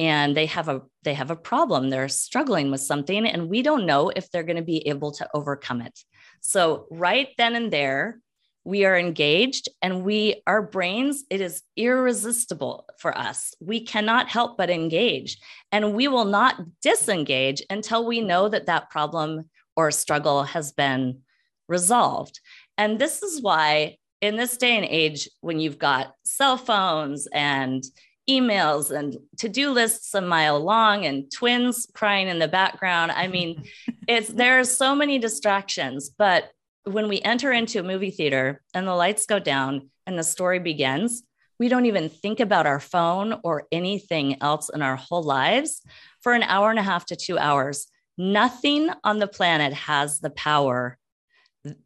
and 0.00 0.36
they 0.36 0.46
have 0.46 0.68
a 0.68 0.82
they 1.02 1.14
have 1.14 1.30
a 1.30 1.36
problem 1.36 1.90
they're 1.90 2.08
struggling 2.08 2.70
with 2.70 2.80
something 2.80 3.26
and 3.26 3.48
we 3.48 3.62
don't 3.62 3.86
know 3.86 4.10
if 4.14 4.30
they're 4.30 4.42
going 4.42 4.56
to 4.56 4.62
be 4.62 4.86
able 4.86 5.12
to 5.12 5.28
overcome 5.34 5.80
it 5.80 5.98
so 6.40 6.86
right 6.90 7.28
then 7.36 7.54
and 7.56 7.72
there 7.72 8.20
we 8.64 8.84
are 8.84 8.98
engaged 8.98 9.68
and 9.80 10.04
we 10.04 10.42
our 10.46 10.62
brains 10.62 11.24
it 11.30 11.40
is 11.40 11.62
irresistible 11.76 12.86
for 12.98 13.16
us. 13.16 13.54
We 13.60 13.84
cannot 13.84 14.28
help 14.28 14.58
but 14.58 14.70
engage 14.70 15.38
and 15.72 15.94
we 15.94 16.08
will 16.08 16.24
not 16.24 16.60
disengage 16.82 17.62
until 17.70 18.06
we 18.06 18.20
know 18.20 18.48
that 18.48 18.66
that 18.66 18.90
problem 18.90 19.48
or 19.76 19.90
struggle 19.90 20.42
has 20.42 20.72
been 20.72 21.20
resolved. 21.68 22.40
And 22.76 22.98
this 22.98 23.22
is 23.22 23.40
why 23.40 23.96
in 24.20 24.36
this 24.36 24.56
day 24.56 24.76
and 24.76 24.86
age 24.86 25.28
when 25.40 25.60
you've 25.60 25.78
got 25.78 26.14
cell 26.24 26.56
phones 26.56 27.28
and 27.32 27.84
emails 28.28 28.90
and 28.90 29.16
to-do 29.38 29.70
lists 29.70 30.12
a 30.12 30.20
mile 30.20 30.60
long 30.60 31.06
and 31.06 31.30
twins 31.32 31.86
crying 31.94 32.28
in 32.28 32.38
the 32.38 32.48
background 32.48 33.10
i 33.12 33.26
mean 33.26 33.64
it's 34.08 34.28
there 34.28 34.58
are 34.58 34.64
so 34.64 34.94
many 34.94 35.18
distractions 35.18 36.10
but 36.10 36.50
when 36.88 37.08
we 37.08 37.20
enter 37.20 37.52
into 37.52 37.80
a 37.80 37.84
movie 37.84 38.10
theater 38.10 38.62
and 38.74 38.86
the 38.86 38.94
lights 38.94 39.26
go 39.26 39.38
down 39.38 39.90
and 40.06 40.18
the 40.18 40.24
story 40.24 40.58
begins, 40.58 41.22
we 41.58 41.68
don't 41.68 41.86
even 41.86 42.08
think 42.08 42.40
about 42.40 42.66
our 42.66 42.80
phone 42.80 43.40
or 43.42 43.66
anything 43.72 44.40
else 44.42 44.68
in 44.68 44.80
our 44.82 44.96
whole 44.96 45.22
lives 45.22 45.82
for 46.20 46.32
an 46.32 46.42
hour 46.42 46.70
and 46.70 46.78
a 46.78 46.82
half 46.82 47.06
to 47.06 47.16
two 47.16 47.38
hours. 47.38 47.86
Nothing 48.16 48.90
on 49.04 49.18
the 49.18 49.26
planet 49.26 49.72
has 49.72 50.20
the 50.20 50.30
power 50.30 50.98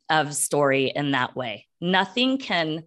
of 0.08 0.34
story 0.34 0.92
in 0.94 1.12
that 1.12 1.34
way. 1.34 1.66
Nothing 1.80 2.38
can 2.38 2.84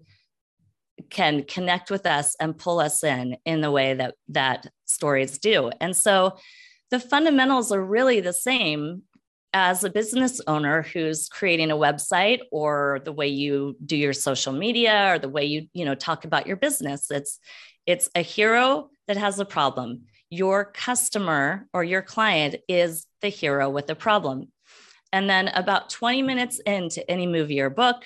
can 1.09 1.43
connect 1.43 1.91
with 1.91 2.05
us 2.05 2.35
and 2.39 2.57
pull 2.57 2.79
us 2.79 3.03
in 3.03 3.35
in 3.45 3.61
the 3.61 3.69
way 3.69 3.93
that 3.93 4.15
that 4.29 4.67
stories 4.85 5.37
do. 5.39 5.69
And 5.81 5.95
so 5.95 6.37
the 6.89 6.99
fundamentals 6.99 7.71
are 7.71 7.83
really 7.83 8.21
the 8.21 8.33
same 8.33 9.03
as 9.55 9.85
a 9.85 9.89
business 9.89 10.41
owner 10.47 10.81
who's 10.81 11.29
creating 11.29 11.71
a 11.71 11.75
website 11.77 12.41
or 12.51 12.99
the 13.05 13.13
way 13.13 13.27
you 13.27 13.77
do 13.85 13.95
your 13.95 14.11
social 14.13 14.51
media 14.51 15.13
or 15.13 15.17
the 15.17 15.29
way 15.29 15.45
you 15.45 15.67
you 15.73 15.85
know 15.85 15.95
talk 15.95 16.25
about 16.25 16.45
your 16.45 16.57
business 16.57 17.09
it's 17.09 17.39
it's 17.85 18.09
a 18.15 18.21
hero 18.21 18.89
that 19.07 19.17
has 19.17 19.39
a 19.39 19.45
problem. 19.45 20.03
Your 20.29 20.65
customer 20.65 21.67
or 21.73 21.83
your 21.83 22.01
client 22.01 22.55
is 22.67 23.05
the 23.21 23.29
hero 23.29 23.69
with 23.69 23.89
a 23.89 23.95
problem. 23.95 24.51
And 25.13 25.29
then 25.29 25.47
about 25.49 25.89
20 25.89 26.23
minutes 26.23 26.59
into 26.59 27.09
any 27.09 27.27
movie 27.27 27.61
or 27.61 27.69
book 27.69 28.05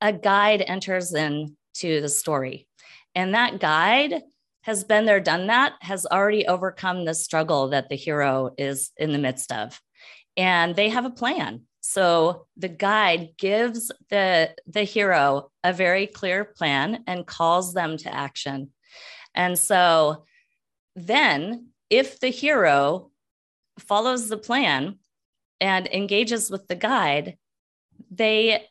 a 0.00 0.12
guide 0.12 0.62
enters 0.66 1.14
into 1.14 1.54
the 2.02 2.08
story. 2.08 2.68
And 3.14 3.34
that 3.34 3.58
guide 3.58 4.22
has 4.62 4.84
been 4.84 5.06
there 5.06 5.20
done 5.20 5.46
that 5.46 5.72
has 5.80 6.04
already 6.04 6.46
overcome 6.46 7.04
the 7.04 7.14
struggle 7.14 7.68
that 7.68 7.88
the 7.88 7.96
hero 7.96 8.50
is 8.58 8.90
in 8.98 9.12
the 9.12 9.18
midst 9.18 9.50
of 9.50 9.80
and 10.36 10.76
they 10.76 10.88
have 10.88 11.04
a 11.04 11.10
plan. 11.10 11.62
So 11.80 12.46
the 12.56 12.68
guide 12.68 13.34
gives 13.38 13.92
the, 14.10 14.54
the 14.66 14.82
hero 14.82 15.50
a 15.62 15.72
very 15.72 16.06
clear 16.06 16.44
plan 16.44 17.04
and 17.06 17.26
calls 17.26 17.74
them 17.74 17.96
to 17.98 18.12
action. 18.12 18.72
And 19.34 19.58
so 19.58 20.24
then, 20.96 21.68
if 21.90 22.18
the 22.18 22.28
hero 22.28 23.10
follows 23.78 24.28
the 24.28 24.38
plan 24.38 24.98
and 25.60 25.86
engages 25.86 26.50
with 26.50 26.66
the 26.66 26.74
guide, 26.74 27.36
they 28.10 28.66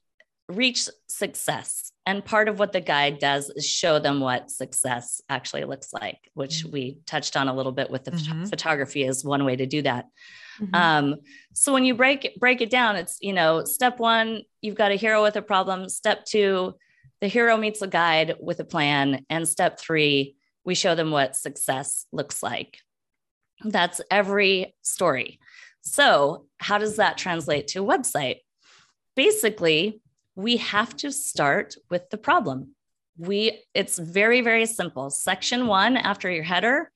reach 0.50 0.90
success. 1.08 1.92
And 2.06 2.24
part 2.24 2.48
of 2.48 2.60
what 2.60 2.72
the 2.72 2.82
guide 2.82 3.20
does 3.20 3.50
is 3.50 3.66
show 3.66 3.98
them 3.98 4.20
what 4.20 4.52
success 4.52 5.22
actually 5.28 5.66
looks 5.66 5.92
like, 5.92 6.20
which 6.36 6.60
mm-hmm. 6.60 6.72
we 6.72 6.98
touched 7.08 7.36
on 7.36 7.48
a 7.48 7.54
little 7.54 7.72
bit 7.72 7.90
with 7.90 8.04
the 8.04 8.12
mm-hmm. 8.12 8.46
photography 8.46 9.04
is 9.04 9.26
one 9.26 9.44
way 9.44 9.56
to 9.56 9.66
do 9.66 9.82
that. 9.82 10.06
Mm-hmm. 10.62 10.76
Um, 10.76 11.16
so 11.54 11.74
when 11.74 11.84
you 11.84 11.96
break 11.96 12.38
break 12.40 12.62
it 12.62 12.70
down, 12.70 12.96
it's 12.96 13.18
you 13.22 13.34
know, 13.34 13.64
step 13.66 14.00
one, 14.00 14.44
you've 14.62 14.76
got 14.76 14.92
a 14.92 14.96
hero 14.96 15.24
with 15.24 15.36
a 15.36 15.42
problem. 15.42 15.90
Step 15.90 16.26
two, 16.26 16.76
the 17.22 17.28
hero 17.28 17.58
meets 17.58 17.82
a 17.82 17.88
guide 17.88 18.36
with 18.40 18.60
a 18.60 18.66
plan, 18.66 19.26
and 19.30 19.48
step 19.48 19.80
three, 19.80 20.36
we 20.64 20.76
show 20.76 20.94
them 20.94 21.12
what 21.12 21.36
success 21.36 22.06
looks 22.12 22.44
like. 22.44 22.78
That's 23.64 24.00
every 24.12 24.76
story. 24.84 25.40
So, 25.82 26.46
how 26.58 26.78
does 26.78 26.98
that 26.98 27.18
translate 27.18 27.68
to 27.70 27.84
a 27.84 27.86
website? 27.86 28.38
Basically, 29.16 30.02
we 30.36 30.58
have 30.58 30.96
to 30.98 31.12
start 31.12 31.76
with 31.90 32.10
the 32.10 32.18
problem. 32.18 32.76
We 33.18 33.64
it's 33.74 33.98
very 33.98 34.42
very 34.42 34.66
simple. 34.66 35.10
Section 35.10 35.68
1 35.68 35.98
after 35.98 36.30
your 36.30 36.44
header 36.44 36.92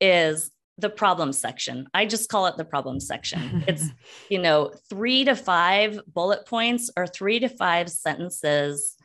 is 0.00 0.50
the 0.80 0.90
problem 0.90 1.32
section. 1.32 1.88
I 1.94 2.06
just 2.06 2.28
call 2.28 2.46
it 2.46 2.56
the 2.56 2.64
problem 2.64 3.00
section. 3.00 3.64
It's, 3.66 3.84
you 4.30 4.38
know, 4.38 4.72
3 4.88 5.24
to 5.26 5.36
5 5.36 6.00
bullet 6.06 6.46
points 6.46 6.90
or 6.96 7.06
3 7.06 7.40
to 7.40 7.48
5 7.48 7.90
sentences 7.90 8.96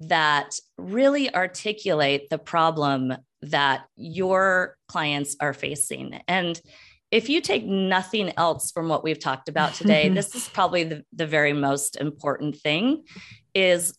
that 0.00 0.58
really 0.76 1.34
articulate 1.34 2.28
the 2.30 2.38
problem 2.38 3.14
that 3.42 3.84
your 3.96 4.76
clients 4.88 5.36
are 5.40 5.54
facing. 5.54 6.20
And 6.26 6.60
if 7.14 7.28
you 7.28 7.40
take 7.40 7.64
nothing 7.64 8.32
else 8.36 8.72
from 8.72 8.88
what 8.88 9.04
we've 9.04 9.20
talked 9.20 9.48
about 9.48 9.72
today, 9.74 10.08
this 10.18 10.34
is 10.34 10.48
probably 10.48 10.82
the, 10.82 11.04
the 11.12 11.26
very 11.26 11.52
most 11.52 11.96
important 11.96 12.56
thing 12.56 13.04
is 13.54 13.96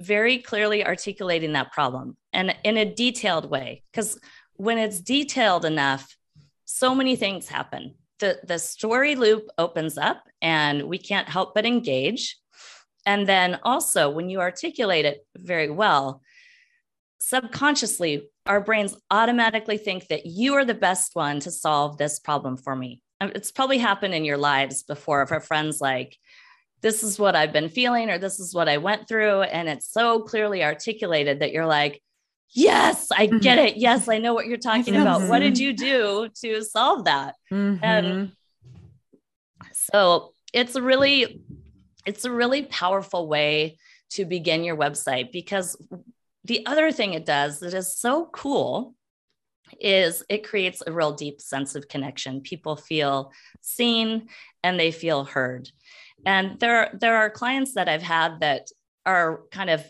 very 0.00 0.38
clearly 0.38 0.84
articulating 0.84 1.52
that 1.52 1.72
problem 1.72 2.16
and 2.32 2.56
in 2.64 2.78
a 2.78 2.86
detailed 2.86 3.50
way. 3.50 3.82
Because 3.92 4.18
when 4.54 4.78
it's 4.78 4.98
detailed 4.98 5.66
enough, 5.66 6.16
so 6.64 6.94
many 6.94 7.16
things 7.16 7.48
happen. 7.48 7.94
The, 8.18 8.38
the 8.44 8.58
story 8.58 9.14
loop 9.14 9.50
opens 9.58 9.98
up 9.98 10.24
and 10.40 10.84
we 10.84 10.96
can't 10.96 11.28
help 11.28 11.54
but 11.54 11.66
engage. 11.66 12.38
And 13.04 13.28
then 13.28 13.58
also, 13.62 14.08
when 14.08 14.30
you 14.30 14.40
articulate 14.40 15.04
it 15.04 15.26
very 15.36 15.68
well, 15.68 16.22
subconsciously, 17.28 18.28
our 18.44 18.60
brains 18.60 18.96
automatically 19.10 19.78
think 19.78 20.08
that 20.08 20.26
you 20.26 20.54
are 20.54 20.64
the 20.64 20.74
best 20.74 21.14
one 21.14 21.40
to 21.40 21.50
solve 21.50 21.96
this 21.96 22.18
problem 22.18 22.56
for 22.56 22.76
me. 22.76 23.00
It's 23.20 23.50
probably 23.50 23.78
happened 23.78 24.12
in 24.12 24.26
your 24.26 24.36
lives 24.36 24.82
before 24.82 25.22
if 25.22 25.30
a 25.30 25.40
friend's 25.40 25.80
like, 25.80 26.18
this 26.82 27.02
is 27.02 27.18
what 27.18 27.34
I've 27.34 27.52
been 27.52 27.70
feeling, 27.70 28.10
or 28.10 28.18
this 28.18 28.38
is 28.38 28.54
what 28.54 28.68
I 28.68 28.76
went 28.76 29.08
through. 29.08 29.40
And 29.42 29.70
it's 29.70 29.90
so 29.90 30.20
clearly 30.20 30.62
articulated 30.62 31.40
that 31.40 31.52
you're 31.52 31.66
like, 31.66 32.02
yes, 32.50 33.08
I 33.10 33.26
mm-hmm. 33.26 33.38
get 33.38 33.58
it. 33.58 33.78
Yes, 33.78 34.06
I 34.06 34.18
know 34.18 34.34
what 34.34 34.46
you're 34.46 34.58
talking 34.58 34.94
about. 34.94 35.22
What 35.22 35.38
did 35.38 35.58
you 35.58 35.72
do 35.72 36.28
to 36.42 36.62
solve 36.62 37.06
that? 37.06 37.36
Mm-hmm. 37.50 37.82
And 37.82 38.32
so 39.72 40.34
it's 40.52 40.74
a 40.74 40.82
really, 40.82 41.42
it's 42.04 42.26
a 42.26 42.30
really 42.30 42.64
powerful 42.64 43.26
way 43.26 43.78
to 44.10 44.26
begin 44.26 44.62
your 44.62 44.76
website 44.76 45.32
because 45.32 45.76
the 46.44 46.64
other 46.66 46.92
thing 46.92 47.14
it 47.14 47.24
does 47.24 47.60
that 47.60 47.74
is 47.74 47.96
so 47.96 48.26
cool 48.26 48.94
is 49.80 50.22
it 50.28 50.46
creates 50.46 50.82
a 50.86 50.92
real 50.92 51.12
deep 51.12 51.40
sense 51.40 51.74
of 51.74 51.88
connection. 51.88 52.40
People 52.40 52.76
feel 52.76 53.32
seen 53.60 54.28
and 54.62 54.78
they 54.78 54.90
feel 54.90 55.24
heard. 55.24 55.70
And 56.26 56.58
there, 56.60 56.96
there 57.00 57.16
are 57.16 57.30
clients 57.30 57.74
that 57.74 57.88
I've 57.88 58.02
had 58.02 58.40
that 58.40 58.68
are 59.04 59.42
kind 59.50 59.70
of, 59.70 59.84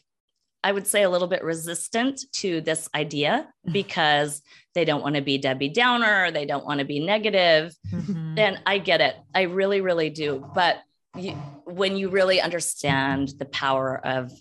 I 0.62 0.72
would 0.72 0.86
say, 0.86 1.02
a 1.02 1.10
little 1.10 1.28
bit 1.28 1.44
resistant 1.44 2.24
to 2.34 2.60
this 2.60 2.88
idea 2.94 3.48
because 3.72 4.42
they 4.74 4.84
don't 4.84 5.02
want 5.02 5.16
to 5.16 5.22
be 5.22 5.38
Debbie 5.38 5.68
Downer, 5.68 6.30
they 6.30 6.46
don't 6.46 6.64
want 6.64 6.80
to 6.80 6.86
be 6.86 7.04
negative. 7.04 7.74
Mm-hmm. 7.92 8.38
And 8.38 8.62
I 8.66 8.78
get 8.78 9.00
it. 9.00 9.16
I 9.34 9.42
really, 9.42 9.80
really 9.80 10.10
do. 10.10 10.50
But 10.54 10.78
you, 11.16 11.32
when 11.64 11.96
you 11.96 12.08
really 12.08 12.40
understand 12.40 13.34
the 13.38 13.44
power 13.44 14.00
of 14.04 14.32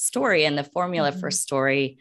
story 0.00 0.44
and 0.44 0.56
the 0.56 0.64
formula 0.64 1.10
mm-hmm. 1.10 1.20
for 1.20 1.30
story, 1.30 1.98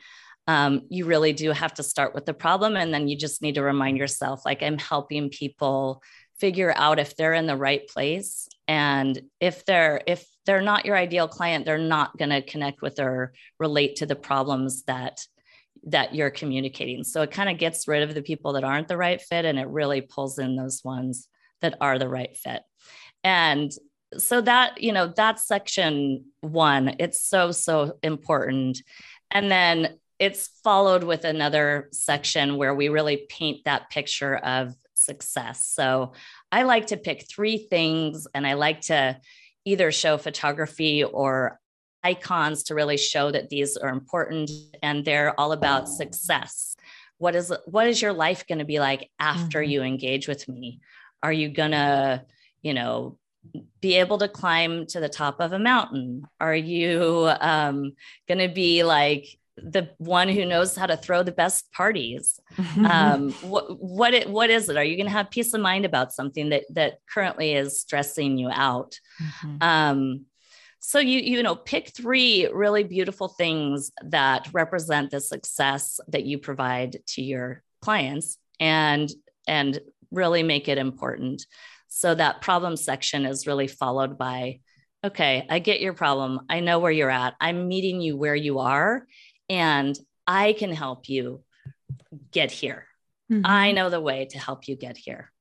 um, 0.48 0.84
you 0.90 1.06
really 1.06 1.34
do 1.34 1.52
have 1.52 1.74
to 1.76 1.84
start 1.84 2.16
with 2.16 2.26
the 2.26 2.34
problem. 2.34 2.76
And 2.76 2.94
then 2.94 3.08
you 3.08 3.18
just 3.18 3.42
need 3.42 3.56
to 3.56 3.62
remind 3.62 3.98
yourself, 3.98 4.46
like, 4.46 4.64
I'm 4.64 4.80
helping 4.80 5.30
people 5.30 6.02
figure 6.40 6.74
out 6.76 7.00
if 7.00 7.16
they're 7.16 7.34
in 7.34 7.48
the 7.48 7.58
right 7.58 7.88
place 7.88 8.48
and 8.68 9.22
if 9.40 9.66
they're 9.66 10.02
if 10.08 10.26
they're 10.46 10.62
not 10.62 10.86
your 10.86 10.96
ideal 10.96 11.28
client 11.28 11.66
they're 11.66 11.78
not 11.78 12.18
going 12.18 12.30
to 12.30 12.42
connect 12.42 12.82
with 12.82 12.98
or 13.00 13.34
relate 13.60 13.98
to 13.98 14.06
the 14.06 14.16
problems 14.16 14.84
that 14.84 15.20
that 15.84 16.16
you're 16.16 16.30
communicating 16.30 17.04
so 17.04 17.22
it 17.22 17.32
kind 17.32 17.50
of 17.50 17.58
gets 17.58 17.88
rid 17.88 18.04
of 18.04 18.16
the 18.16 18.22
people 18.22 18.54
that 18.54 18.64
aren't 18.64 18.88
the 18.88 18.98
right 18.98 19.22
fit 19.22 19.44
and 19.44 19.60
it 19.60 19.68
really 19.68 20.02
pulls 20.02 20.40
in 20.40 20.56
those 20.56 20.82
ones 20.84 21.28
that 21.62 21.76
are 21.82 22.00
the 22.00 22.08
right 22.08 22.38
fit 22.38 22.62
and 23.24 23.72
so 24.18 24.42
that 24.42 24.82
you 24.82 24.92
know 24.92 25.14
that's 25.16 25.46
section 25.46 26.26
one 26.42 26.96
it's 27.00 27.22
so 27.22 27.52
so 27.52 27.98
important 28.02 28.82
and 29.32 29.52
then 29.52 29.98
it's 30.20 30.50
followed 30.64 31.04
with 31.04 31.24
another 31.24 31.88
section 31.92 32.58
where 32.58 32.76
we 32.76 32.90
really 32.90 33.26
paint 33.30 33.64
that 33.64 33.90
picture 33.90 34.36
of 34.36 34.76
success. 34.94 35.64
So 35.64 36.12
I 36.52 36.64
like 36.64 36.88
to 36.88 36.98
pick 36.98 37.26
three 37.28 37.58
things 37.58 38.28
and 38.34 38.46
I 38.46 38.54
like 38.54 38.82
to 38.82 39.20
either 39.66 39.92
show 39.92 40.18
photography 40.18 41.04
or 41.04 41.60
icons 42.04 42.64
to 42.64 42.76
really 42.76 42.98
show 42.98 43.32
that 43.32 43.50
these 43.50 43.78
are 43.78 43.90
important 43.90 44.52
and 44.84 45.06
they're 45.06 45.38
all 45.40 45.54
about 45.54 45.88
success. 45.88 46.76
What 47.18 47.36
is 47.36 47.54
what 47.66 47.88
is 47.88 48.02
your 48.02 48.14
life 48.14 48.48
going 48.48 48.60
to 48.60 48.66
be 48.66 48.80
like 48.80 49.10
after 49.20 49.60
mm-hmm. 49.60 49.72
you 49.72 49.84
engage 49.84 50.28
with 50.28 50.48
me? 50.48 50.80
Are 51.22 51.34
you 51.34 51.50
going 51.50 51.72
to, 51.72 52.24
you 52.62 52.74
know, 52.74 53.18
be 53.82 53.96
able 53.96 54.18
to 54.20 54.28
climb 54.28 54.86
to 54.88 55.00
the 55.00 55.10
top 55.10 55.40
of 55.40 55.54
a 55.54 55.60
mountain? 55.60 56.24
Are 56.40 56.56
you 56.56 57.32
um, 57.40 57.94
going 58.28 58.40
to 58.40 58.54
be 58.54 58.84
like 58.84 59.40
the 59.64 59.90
one 59.98 60.30
who 60.30 60.46
knows 60.46 60.76
how 60.76 60.86
to 60.86 60.98
throw 60.98 61.24
the 61.24 61.32
best 61.32 61.72
parties. 61.72 62.40
um, 62.90 63.32
what 63.42 63.82
what 63.82 64.14
it, 64.14 64.30
what 64.30 64.50
is 64.50 64.70
it? 64.70 64.78
Are 64.78 64.84
you 64.84 64.96
going 64.96 65.08
to 65.08 65.12
have 65.12 65.30
peace 65.30 65.54
of 65.54 65.62
mind 65.62 65.86
about 65.86 66.14
something 66.14 66.50
that 66.50 66.64
that 66.74 67.00
currently 67.12 67.54
is 67.54 67.80
stressing 67.80 68.38
you 68.38 68.50
out? 68.50 69.00
Mm-hmm. 69.22 69.58
Um, 69.62 70.26
so 70.80 71.00
you 71.00 71.20
you 71.20 71.44
know 71.44 71.56
pick 71.56 71.90
three 71.90 72.48
really 72.48 72.84
beautiful 72.84 73.28
things 73.28 73.92
that 74.04 74.48
represent 74.54 75.12
the 75.12 75.20
success 75.20 76.00
that 76.08 76.24
you 76.24 76.38
provide 76.38 76.98
to 77.08 77.22
your 77.22 77.64
clients 77.82 78.38
and 78.60 79.10
and 79.48 79.80
really 80.12 80.44
make 80.44 80.68
it 80.68 80.78
important. 80.78 81.46
So 81.90 82.16
that 82.16 82.42
problem 82.42 82.78
section 82.78 83.26
is 83.26 83.48
really 83.48 83.68
followed 83.68 84.18
by 84.18 84.62
okay, 85.04 85.46
I 85.50 85.60
get 85.60 85.80
your 85.80 85.94
problem. 85.94 86.42
I 86.50 86.60
know 86.60 86.80
where 86.80 86.92
you're 86.92 87.10
at. 87.10 87.36
I'm 87.40 87.68
meeting 87.70 88.02
you 88.02 88.18
where 88.18 88.36
you 88.36 88.60
are 88.60 89.08
and 89.50 89.98
I 90.28 90.54
can 90.54 90.74
help 90.74 91.08
you 91.08 91.44
get 92.32 92.52
here. 92.52 92.86
Mm-hmm. 93.32 93.46
I 93.46 93.72
know 93.72 93.90
the 93.90 94.02
way 94.02 94.26
to 94.32 94.40
help 94.40 94.68
you 94.68 94.76
get 94.76 94.98
here. 94.98 95.32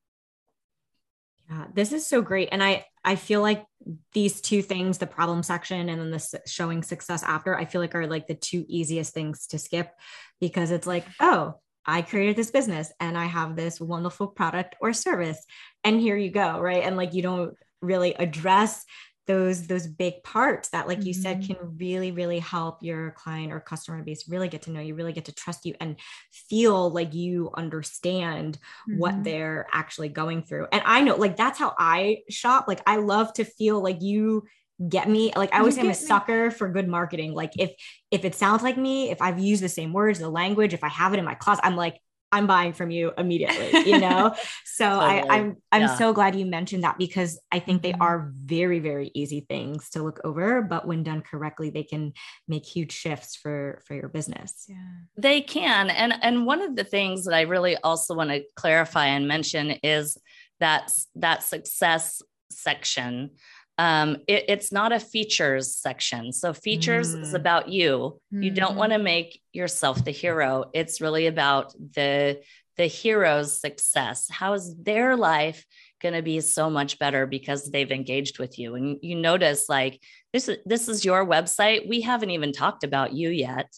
Yeah, 1.49 1.65
this 1.73 1.91
is 1.91 2.05
so 2.05 2.21
great. 2.21 2.49
And 2.51 2.63
I 2.63 2.85
I 3.03 3.15
feel 3.15 3.41
like 3.41 3.65
these 4.13 4.41
two 4.41 4.61
things, 4.61 4.97
the 4.97 5.07
problem 5.07 5.41
section 5.41 5.89
and 5.89 5.99
then 5.99 6.11
the 6.11 6.41
showing 6.45 6.83
success 6.83 7.23
after, 7.23 7.55
I 7.57 7.65
feel 7.65 7.81
like 7.81 7.95
are 7.95 8.07
like 8.07 8.27
the 8.27 8.35
two 8.35 8.65
easiest 8.67 9.13
things 9.13 9.47
to 9.47 9.59
skip 9.59 9.91
because 10.39 10.71
it's 10.71 10.85
like, 10.85 11.05
oh, 11.19 11.55
I 11.89 12.01
created 12.01 12.35
this 12.35 12.51
business 12.51 12.91
and 12.99 13.17
I 13.17 13.25
have 13.25 13.55
this 13.55 13.81
wonderful 13.81 14.27
product 14.27 14.75
or 14.79 14.93
service. 14.93 15.43
And 15.83 15.99
here 15.99 16.17
you 16.17 16.29
go. 16.29 16.59
Right. 16.59 16.83
And 16.83 16.97
like 16.97 17.13
you 17.13 17.21
don't 17.21 17.55
really 17.81 18.13
address 18.13 18.85
those 19.29 19.67
those 19.67 19.85
big 19.85 20.23
parts 20.23 20.69
that 20.69 20.87
like 20.87 20.97
mm-hmm. 20.97 21.07
you 21.07 21.13
said 21.13 21.39
mm-hmm. 21.39 21.53
can 21.53 21.77
really 21.77 22.11
really 22.11 22.39
help 22.39 22.81
your 22.81 23.11
client 23.11 23.53
or 23.53 23.59
customer 23.59 24.01
base 24.01 24.27
really 24.27 24.49
get 24.49 24.63
to 24.63 24.71
know 24.71 24.81
you 24.81 24.95
really 24.95 25.13
get 25.13 25.25
to 25.25 25.31
trust 25.31 25.67
you 25.67 25.75
and 25.79 25.97
feel 26.31 26.89
like 26.89 27.13
you 27.13 27.51
understand 27.53 28.57
mm-hmm. 28.89 28.97
what 28.97 29.23
they're 29.23 29.67
actually 29.71 30.09
going 30.09 30.41
through 30.41 30.65
and 30.71 30.81
i 30.83 31.01
know 31.01 31.15
like 31.15 31.37
that's 31.37 31.59
how 31.59 31.75
i 31.77 32.17
shop 32.27 32.67
like 32.67 32.81
i 32.87 32.95
love 32.95 33.31
to 33.31 33.43
feel 33.43 33.79
like 33.83 34.01
you 34.01 34.43
get 34.87 35.09
me 35.09 35.31
like 35.35 35.53
i 35.53 35.59
always 35.59 35.75
say 35.75 35.81
i'm 35.81 35.89
a 35.89 35.93
sucker 35.93 36.51
for 36.51 36.69
good 36.69 36.87
marketing 36.87 37.33
like 37.33 37.51
if 37.57 37.71
if 38.11 38.23
it 38.23 38.33
sounds 38.33 38.63
like 38.63 38.77
me 38.77 39.09
if 39.09 39.21
i've 39.21 39.39
used 39.39 39.61
the 39.61 39.69
same 39.69 39.91
words 39.91 40.19
the 40.19 40.29
language 40.29 40.73
if 40.73 40.83
i 40.83 40.87
have 40.87 41.13
it 41.13 41.19
in 41.19 41.25
my 41.25 41.35
closet 41.35 41.65
i'm 41.65 41.75
like 41.75 41.99
I'm 42.31 42.47
buying 42.47 42.73
from 42.73 42.91
you 42.91 43.11
immediately, 43.17 43.89
you 43.89 43.99
know? 43.99 44.35
so 44.65 44.85
I, 44.85 45.25
I'm 45.29 45.57
I'm 45.71 45.81
yeah. 45.81 45.95
so 45.95 46.13
glad 46.13 46.35
you 46.35 46.45
mentioned 46.45 46.83
that 46.83 46.97
because 46.97 47.39
I 47.51 47.59
think 47.59 47.81
they 47.81 47.93
mm-hmm. 47.93 48.01
are 48.01 48.31
very, 48.35 48.79
very 48.79 49.11
easy 49.13 49.45
things 49.49 49.89
to 49.91 50.03
look 50.03 50.19
over, 50.23 50.61
but 50.61 50.87
when 50.87 51.03
done 51.03 51.21
correctly, 51.21 51.69
they 51.69 51.83
can 51.83 52.13
make 52.47 52.65
huge 52.65 52.91
shifts 52.91 53.35
for 53.35 53.81
for 53.87 53.95
your 53.95 54.09
business. 54.09 54.65
Yeah. 54.67 54.75
They 55.17 55.41
can. 55.41 55.89
And 55.89 56.13
and 56.21 56.45
one 56.45 56.61
of 56.61 56.75
the 56.75 56.83
things 56.83 57.25
that 57.25 57.33
I 57.33 57.41
really 57.41 57.77
also 57.77 58.13
want 58.13 58.29
to 58.29 58.43
clarify 58.55 59.07
and 59.07 59.27
mention 59.27 59.71
is 59.83 60.17
that 60.59 60.91
that 61.15 61.43
success 61.43 62.21
section 62.51 63.31
um, 63.79 64.17
it, 64.27 64.43
it's 64.49 64.73
not 64.73 64.91
a 64.91 64.99
features 64.99 65.73
section. 65.73 66.33
So 66.33 66.51
features 66.51 67.15
mm. 67.15 67.21
is 67.21 67.33
about 67.33 67.69
you. 67.69 68.19
Mm. 68.33 68.43
You 68.43 68.51
don't 68.51 68.75
want 68.75 68.91
to 68.91 68.97
mm-hmm. 68.97 69.05
make 69.05 69.41
yourself 69.53 70.03
the 70.03 70.11
hero. 70.11 70.65
It's 70.73 70.99
really 70.99 71.27
about 71.27 71.73
the 71.73 72.41
the 72.75 72.87
hero's 72.87 73.57
success. 73.59 74.27
How 74.29 74.53
is 74.53 74.75
their 74.75 75.15
life 75.15 75.65
going 76.01 76.13
to 76.13 76.21
be 76.21 76.41
so 76.41 76.69
much 76.69 76.99
better 76.99 77.25
because 77.25 77.71
they've 77.71 77.91
engaged 77.91 78.37
with 78.37 78.59
you? 78.59 78.75
And 78.75 78.99
you 79.01 79.15
notice 79.15 79.69
like 79.69 80.01
this 80.33 80.49
is 80.49 80.57
this 80.65 80.89
is 80.89 81.05
your 81.05 81.25
website. 81.25 81.87
We 81.87 82.01
haven't 82.01 82.31
even 82.31 82.51
talked 82.51 82.83
about 82.83 83.13
you 83.13 83.29
yet. 83.29 83.73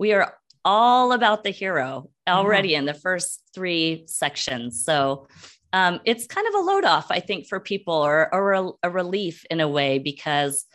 We 0.00 0.14
are 0.14 0.36
all 0.64 1.12
about 1.12 1.44
the 1.44 1.50
hero 1.50 2.10
already 2.28 2.70
mm. 2.70 2.78
in 2.78 2.86
the 2.86 2.94
first 2.94 3.40
three 3.54 4.02
sections. 4.08 4.84
So 4.84 5.28
um, 5.74 6.00
it's 6.04 6.28
kind 6.28 6.46
of 6.46 6.54
a 6.54 6.58
load 6.60 6.84
off, 6.84 7.10
I 7.10 7.18
think, 7.18 7.48
for 7.48 7.58
people 7.58 7.94
or, 7.94 8.32
or 8.32 8.52
a, 8.52 8.70
a 8.84 8.90
relief 8.90 9.44
in 9.50 9.60
a 9.60 9.68
way, 9.68 9.98
because 9.98 10.66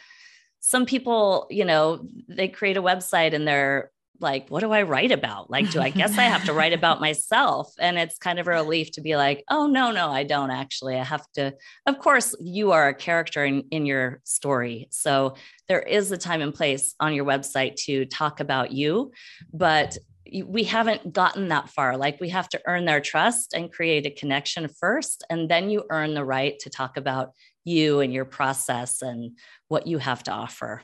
some 0.59 0.85
people, 0.85 1.47
you 1.49 1.63
know, 1.63 2.05
they 2.27 2.49
create 2.49 2.75
a 2.75 2.81
website 2.83 3.33
and 3.33 3.47
they're 3.47 3.91
like, 4.19 4.49
what 4.49 4.59
do 4.59 4.73
I 4.73 4.81
write 4.81 5.13
about? 5.13 5.49
Like, 5.49 5.71
do 5.71 5.79
I 5.79 5.89
guess 5.89 6.17
I 6.17 6.23
have 6.23 6.43
to 6.43 6.53
write 6.53 6.73
about 6.73 6.99
myself? 7.07 7.71
And 7.79 7.97
it's 7.97 8.17
kind 8.17 8.39
of 8.39 8.47
a 8.47 8.51
relief 8.51 8.91
to 8.91 9.01
be 9.01 9.15
like, 9.15 9.45
oh, 9.49 9.67
no, 9.67 9.91
no, 9.91 10.09
I 10.09 10.23
don't 10.23 10.51
actually. 10.51 10.97
I 10.97 11.05
have 11.05 11.25
to, 11.35 11.53
of 11.85 11.99
course, 11.99 12.35
you 12.41 12.73
are 12.73 12.89
a 12.89 12.93
character 12.93 13.45
in, 13.45 13.63
in 13.71 13.85
your 13.85 14.19
story. 14.25 14.89
So 14.91 15.35
there 15.69 15.79
is 15.81 16.11
a 16.11 16.17
time 16.17 16.41
and 16.41 16.53
place 16.53 16.93
on 16.99 17.13
your 17.13 17.23
website 17.23 17.77
to 17.85 18.03
talk 18.03 18.41
about 18.41 18.73
you, 18.73 19.13
but 19.53 19.97
we 20.45 20.63
haven't 20.63 21.13
gotten 21.13 21.49
that 21.49 21.69
far. 21.69 21.97
Like 21.97 22.19
we 22.19 22.29
have 22.29 22.49
to 22.49 22.61
earn 22.65 22.85
their 22.85 23.01
trust 23.01 23.53
and 23.53 23.71
create 23.71 24.05
a 24.05 24.11
connection 24.11 24.67
first. 24.79 25.23
And 25.29 25.49
then 25.49 25.69
you 25.69 25.85
earn 25.89 26.13
the 26.13 26.25
right 26.25 26.57
to 26.59 26.69
talk 26.69 26.97
about 26.97 27.31
you 27.63 27.99
and 27.99 28.13
your 28.13 28.25
process 28.25 29.01
and 29.01 29.37
what 29.67 29.87
you 29.87 29.97
have 29.97 30.23
to 30.23 30.31
offer. 30.31 30.83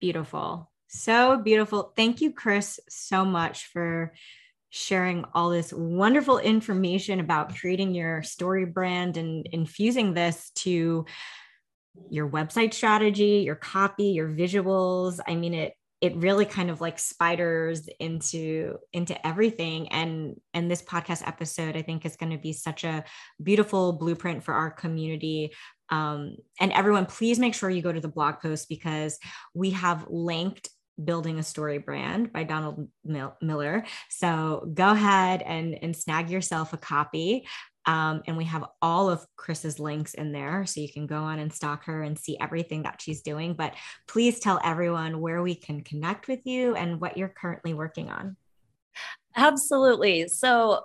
Beautiful. 0.00 0.70
So 0.88 1.36
beautiful. 1.36 1.92
Thank 1.96 2.20
you, 2.20 2.32
Kris, 2.32 2.80
so 2.88 3.24
much 3.24 3.66
for 3.66 4.14
sharing 4.70 5.24
all 5.34 5.50
this 5.50 5.72
wonderful 5.72 6.38
information 6.38 7.20
about 7.20 7.56
creating 7.56 7.94
your 7.94 8.22
story 8.22 8.64
brand 8.66 9.16
and 9.16 9.46
infusing 9.52 10.14
this 10.14 10.50
to 10.50 11.06
your 12.10 12.28
website 12.28 12.74
strategy, 12.74 13.42
your 13.44 13.54
copy, 13.54 14.08
your 14.08 14.28
visuals. 14.28 15.20
I 15.26 15.34
mean, 15.34 15.54
it 15.54 15.74
it 16.00 16.14
really 16.16 16.44
kind 16.44 16.70
of 16.70 16.80
like 16.80 16.98
spiders 16.98 17.88
into 17.98 18.78
into 18.92 19.26
everything. 19.26 19.88
And 19.88 20.40
and 20.54 20.70
this 20.70 20.82
podcast 20.82 21.26
episode 21.26 21.76
i 21.76 21.82
think 21.82 22.04
is 22.04 22.16
going 22.16 22.32
to 22.32 22.38
be 22.38 22.52
such 22.52 22.84
a 22.84 23.04
beautiful 23.42 23.92
blueprint 23.92 24.44
for 24.44 24.54
our 24.54 24.70
community. 24.70 25.52
Um, 25.90 26.36
and 26.60 26.72
everyone 26.72 27.06
please 27.06 27.38
make 27.38 27.54
sure 27.54 27.70
you 27.70 27.82
go 27.82 27.92
to 27.92 28.00
the 28.00 28.08
blog 28.08 28.40
post 28.40 28.68
because 28.68 29.18
we 29.54 29.70
have 29.70 30.06
linked 30.08 30.68
building 31.02 31.38
a 31.38 31.44
story 31.44 31.78
brand 31.78 32.32
by 32.32 32.42
donald 32.42 32.88
miller. 33.40 33.84
So 34.10 34.68
go 34.74 34.90
ahead 34.90 35.42
and 35.42 35.78
and 35.80 35.96
snag 35.96 36.30
yourself 36.30 36.72
a 36.72 36.76
copy 36.76 37.46
um, 37.88 38.22
and 38.26 38.36
we 38.36 38.44
have 38.44 38.66
all 38.82 39.08
of 39.08 39.26
Kris's 39.36 39.80
links 39.80 40.12
in 40.12 40.30
there. 40.30 40.66
So 40.66 40.82
you 40.82 40.92
can 40.92 41.06
go 41.06 41.16
on 41.16 41.38
and 41.38 41.50
stalk 41.50 41.86
her 41.86 42.02
and 42.02 42.18
see 42.18 42.36
everything 42.38 42.82
that 42.82 43.00
she's 43.00 43.22
doing. 43.22 43.54
But 43.54 43.72
please 44.06 44.40
tell 44.40 44.60
everyone 44.62 45.22
where 45.22 45.42
we 45.42 45.54
can 45.54 45.82
connect 45.82 46.28
with 46.28 46.44
you 46.44 46.74
and 46.76 47.00
what 47.00 47.16
you're 47.16 47.30
currently 47.30 47.72
working 47.72 48.10
on. 48.10 48.36
Absolutely. 49.34 50.28
So 50.28 50.82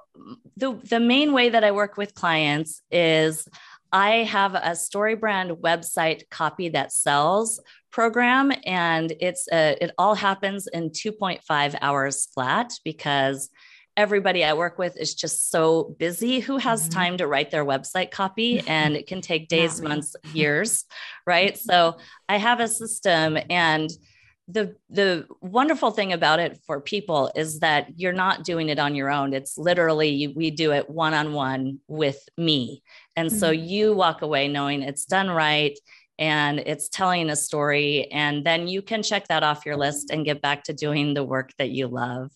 the 0.56 0.80
the 0.84 1.00
main 1.00 1.34
way 1.34 1.50
that 1.50 1.64
I 1.64 1.72
work 1.72 1.98
with 1.98 2.14
clients 2.14 2.82
is 2.90 3.50
I 3.92 4.24
have 4.24 4.56
a 4.56 4.72
StoryBrand 4.72 5.60
website 5.60 6.30
copy 6.30 6.70
that 6.70 6.94
sells 6.94 7.60
program 7.92 8.54
and 8.66 9.14
it's 9.20 9.48
a, 9.52 9.78
it 9.82 9.92
all 9.98 10.16
happens 10.16 10.68
in 10.68 10.90
2.5 10.90 11.76
hours 11.82 12.28
flat 12.34 12.74
because 12.84 13.50
everybody 13.96 14.44
I 14.44 14.54
work 14.54 14.78
with 14.78 14.98
is 14.98 15.14
just 15.14 15.50
so 15.50 15.96
busy. 16.00 16.40
Who 16.40 16.58
has 16.58 16.84
mm-hmm. 16.84 17.00
time 17.00 17.18
to 17.18 17.28
write 17.28 17.52
their 17.52 17.66
website 17.66 18.12
copy? 18.12 18.62
And 18.74 18.96
it 18.96 19.08
can 19.08 19.22
take 19.22 19.50
days, 19.50 19.82
months, 19.82 20.16
years, 20.34 20.86
right? 21.28 21.58
So 21.58 21.98
I 22.28 22.38
have 22.38 22.60
a 22.60 22.68
system 22.68 23.38
and 23.50 23.90
the 24.48 24.76
the 24.90 25.26
wonderful 25.42 25.92
thing 25.92 26.12
about 26.12 26.40
it 26.40 26.60
for 26.66 26.82
people 26.82 27.32
is 27.36 27.60
that 27.60 27.88
you're 27.98 28.12
not 28.12 28.44
doing 28.44 28.68
it 28.68 28.78
on 28.78 28.94
your 28.94 29.10
own 29.10 29.34
it's 29.34 29.58
literally 29.58 30.34
we 30.36 30.52
do 30.52 30.74
it 30.74 30.90
one 30.90 31.14
on 31.14 31.32
one 31.32 31.80
with 31.88 32.28
me 32.38 32.84
and 33.16 33.30
mm-hmm. 33.30 33.38
so 33.38 33.52
you 33.52 33.94
walk 33.94 34.22
away 34.22 34.50
knowing 34.50 34.82
it's 34.82 35.06
done 35.06 35.30
right 35.30 35.80
and 36.20 36.60
it's 36.60 36.90
telling 36.90 37.30
a 37.30 37.36
story 37.36 38.12
and 38.12 38.46
then 38.46 38.68
you 38.68 38.82
can 38.82 39.02
check 39.02 39.28
that 39.30 39.44
off 39.44 39.66
your 39.66 39.78
list 39.78 40.10
and 40.12 40.26
get 40.26 40.42
back 40.42 40.64
to 40.64 40.74
doing 40.74 41.14
the 41.14 41.24
work 41.24 41.52
that 41.58 41.70
you 41.70 41.88
love 41.88 42.30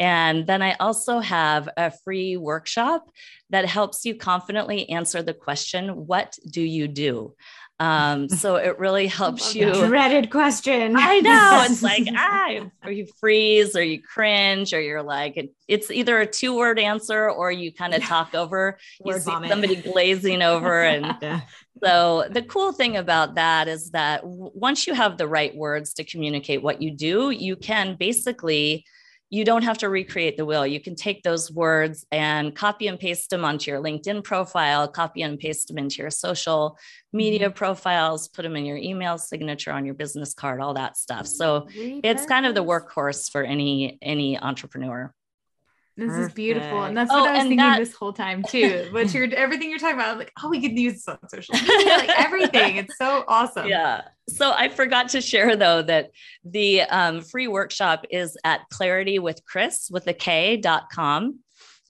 and 0.00 0.46
then 0.46 0.62
I 0.62 0.72
also 0.80 1.20
have 1.20 1.68
a 1.76 1.90
free 1.90 2.38
workshop 2.38 3.10
that 3.50 3.66
helps 3.66 4.06
you 4.06 4.14
confidently 4.14 4.88
answer 4.88 5.22
the 5.22 5.34
question, 5.34 6.06
What 6.06 6.38
do 6.50 6.62
you 6.62 6.88
do? 6.88 7.34
Um, 7.80 8.28
so 8.30 8.56
it 8.56 8.78
really 8.78 9.08
helps 9.08 9.54
you. 9.54 9.74
Dreaded 9.74 10.30
question. 10.30 10.94
I 10.96 11.20
know. 11.20 11.66
It's 11.68 11.82
like, 11.92 12.06
ah, 12.16 12.70
or 12.82 12.90
you 12.90 13.08
freeze 13.18 13.76
or 13.76 13.82
you 13.82 14.00
cringe 14.00 14.72
or 14.72 14.80
you're 14.80 15.02
like, 15.02 15.50
it's 15.68 15.90
either 15.90 16.18
a 16.18 16.26
two 16.26 16.56
word 16.56 16.78
answer 16.78 17.30
or 17.30 17.52
you 17.52 17.70
kind 17.70 17.92
of 17.92 18.02
talk 18.02 18.34
over, 18.34 18.78
you 19.04 19.12
see 19.14 19.30
vomit. 19.30 19.50
somebody 19.50 19.76
glazing 19.76 20.40
over. 20.40 20.82
And 20.82 21.14
yeah. 21.22 21.40
so 21.84 22.26
the 22.30 22.42
cool 22.42 22.72
thing 22.72 22.96
about 22.96 23.34
that 23.34 23.68
is 23.68 23.90
that 23.90 24.22
once 24.24 24.86
you 24.86 24.94
have 24.94 25.18
the 25.18 25.28
right 25.28 25.54
words 25.54 25.92
to 25.94 26.04
communicate 26.04 26.62
what 26.62 26.80
you 26.80 26.90
do, 26.90 27.30
you 27.30 27.56
can 27.56 27.96
basically 27.96 28.86
you 29.30 29.44
don't 29.44 29.62
have 29.62 29.78
to 29.78 29.88
recreate 29.88 30.36
the 30.36 30.44
wheel. 30.44 30.66
You 30.66 30.80
can 30.80 30.96
take 30.96 31.22
those 31.22 31.52
words 31.52 32.04
and 32.10 32.54
copy 32.54 32.88
and 32.88 32.98
paste 32.98 33.30
them 33.30 33.44
onto 33.44 33.70
your 33.70 33.80
LinkedIn 33.80 34.24
profile, 34.24 34.88
copy 34.88 35.22
and 35.22 35.38
paste 35.38 35.68
them 35.68 35.78
into 35.78 36.02
your 36.02 36.10
social 36.10 36.76
media 37.12 37.48
mm-hmm. 37.48 37.56
profiles, 37.56 38.26
put 38.26 38.42
them 38.42 38.56
in 38.56 38.64
your 38.64 38.76
email 38.76 39.18
signature 39.18 39.70
on 39.70 39.86
your 39.86 39.94
business 39.94 40.34
card, 40.34 40.60
all 40.60 40.74
that 40.74 40.96
stuff. 40.96 41.28
So 41.28 41.68
it's 41.70 42.26
kind 42.26 42.44
of 42.44 42.54
the 42.56 42.64
workhorse 42.64 43.30
for 43.30 43.44
any 43.44 43.98
any 44.02 44.36
entrepreneur. 44.38 45.14
This 46.00 46.08
Perfect. 46.08 46.28
is 46.28 46.34
beautiful. 46.34 46.84
And 46.84 46.96
that's 46.96 47.10
what 47.10 47.22
oh, 47.22 47.26
I 47.26 47.32
was 47.32 47.40
thinking 47.42 47.58
that... 47.58 47.78
this 47.78 47.92
whole 47.92 48.14
time 48.14 48.42
too. 48.42 48.88
But 48.90 49.12
you're 49.14 49.32
everything 49.34 49.68
you're 49.68 49.78
talking 49.78 49.96
about, 49.96 50.12
I'm 50.12 50.18
like, 50.18 50.32
oh, 50.42 50.48
we 50.48 50.60
could 50.60 50.78
use 50.78 50.94
this 50.94 51.08
on 51.08 51.18
social 51.28 51.54
media, 51.54 51.88
like 51.98 52.08
everything. 52.18 52.76
It's 52.76 52.96
so 52.96 53.22
awesome. 53.28 53.68
Yeah. 53.68 54.02
So 54.28 54.50
I 54.50 54.70
forgot 54.70 55.10
to 55.10 55.20
share 55.20 55.56
though 55.56 55.82
that 55.82 56.12
the 56.42 56.82
um, 56.82 57.20
free 57.20 57.48
workshop 57.48 58.06
is 58.10 58.38
at 58.44 58.62
clarity 58.70 59.18
with 59.18 59.44
Kris 59.44 59.90
with 59.90 60.06
a 60.06 60.14
K 60.14 60.56
dot 60.56 60.90
com. 60.90 61.40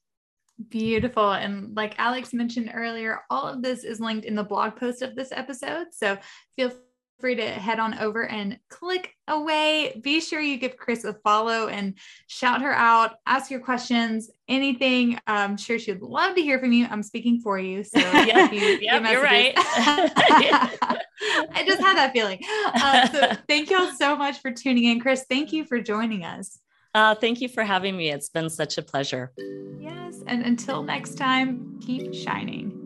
Beautiful. 0.70 1.32
And 1.32 1.76
like 1.76 1.98
Alex 1.98 2.32
mentioned 2.32 2.70
earlier, 2.72 3.20
all 3.28 3.46
of 3.46 3.60
this 3.62 3.84
is 3.84 4.00
linked 4.00 4.24
in 4.24 4.34
the 4.34 4.42
blog 4.42 4.76
post 4.76 5.02
of 5.02 5.14
this 5.14 5.30
episode. 5.30 5.88
So 5.92 6.16
feel 6.56 6.72
free 7.18 7.34
to 7.34 7.48
head 7.48 7.78
on 7.78 7.98
over 7.98 8.26
and 8.26 8.58
click 8.68 9.14
away. 9.28 9.98
Be 10.02 10.20
sure 10.20 10.40
you 10.40 10.58
give 10.58 10.76
Kris 10.76 11.04
a 11.04 11.14
follow 11.14 11.68
and 11.68 11.94
shout 12.26 12.62
her 12.62 12.72
out, 12.72 13.16
ask 13.26 13.50
your 13.50 13.60
questions, 13.60 14.30
anything. 14.48 15.18
I'm 15.26 15.56
sure 15.56 15.78
she'd 15.78 16.02
love 16.02 16.34
to 16.36 16.42
hear 16.42 16.58
from 16.58 16.72
you. 16.72 16.86
I'm 16.90 17.02
speaking 17.02 17.40
for 17.40 17.58
you. 17.58 17.84
So 17.84 17.98
yeah, 17.98 18.50
you, 18.50 18.78
yep, 18.80 19.02
you're 19.10 19.22
right. 19.22 19.52
I 19.56 21.64
just 21.66 21.80
had 21.80 21.96
that 21.96 22.12
feeling. 22.12 22.40
Uh, 22.74 23.08
so 23.08 23.32
thank 23.48 23.70
you 23.70 23.78
all 23.78 23.92
so 23.92 24.16
much 24.16 24.40
for 24.40 24.50
tuning 24.50 24.84
in. 24.84 25.00
Kris, 25.00 25.24
thank 25.28 25.52
you 25.52 25.64
for 25.64 25.80
joining 25.80 26.24
us. 26.24 26.58
Uh, 26.94 27.14
thank 27.14 27.40
you 27.40 27.48
for 27.48 27.62
having 27.62 27.96
me. 27.96 28.10
It's 28.10 28.30
been 28.30 28.48
such 28.48 28.78
a 28.78 28.82
pleasure. 28.82 29.32
Yes. 29.78 30.22
And 30.26 30.42
until 30.42 30.82
next 30.82 31.16
time, 31.16 31.78
keep 31.84 32.14
shining. 32.14 32.85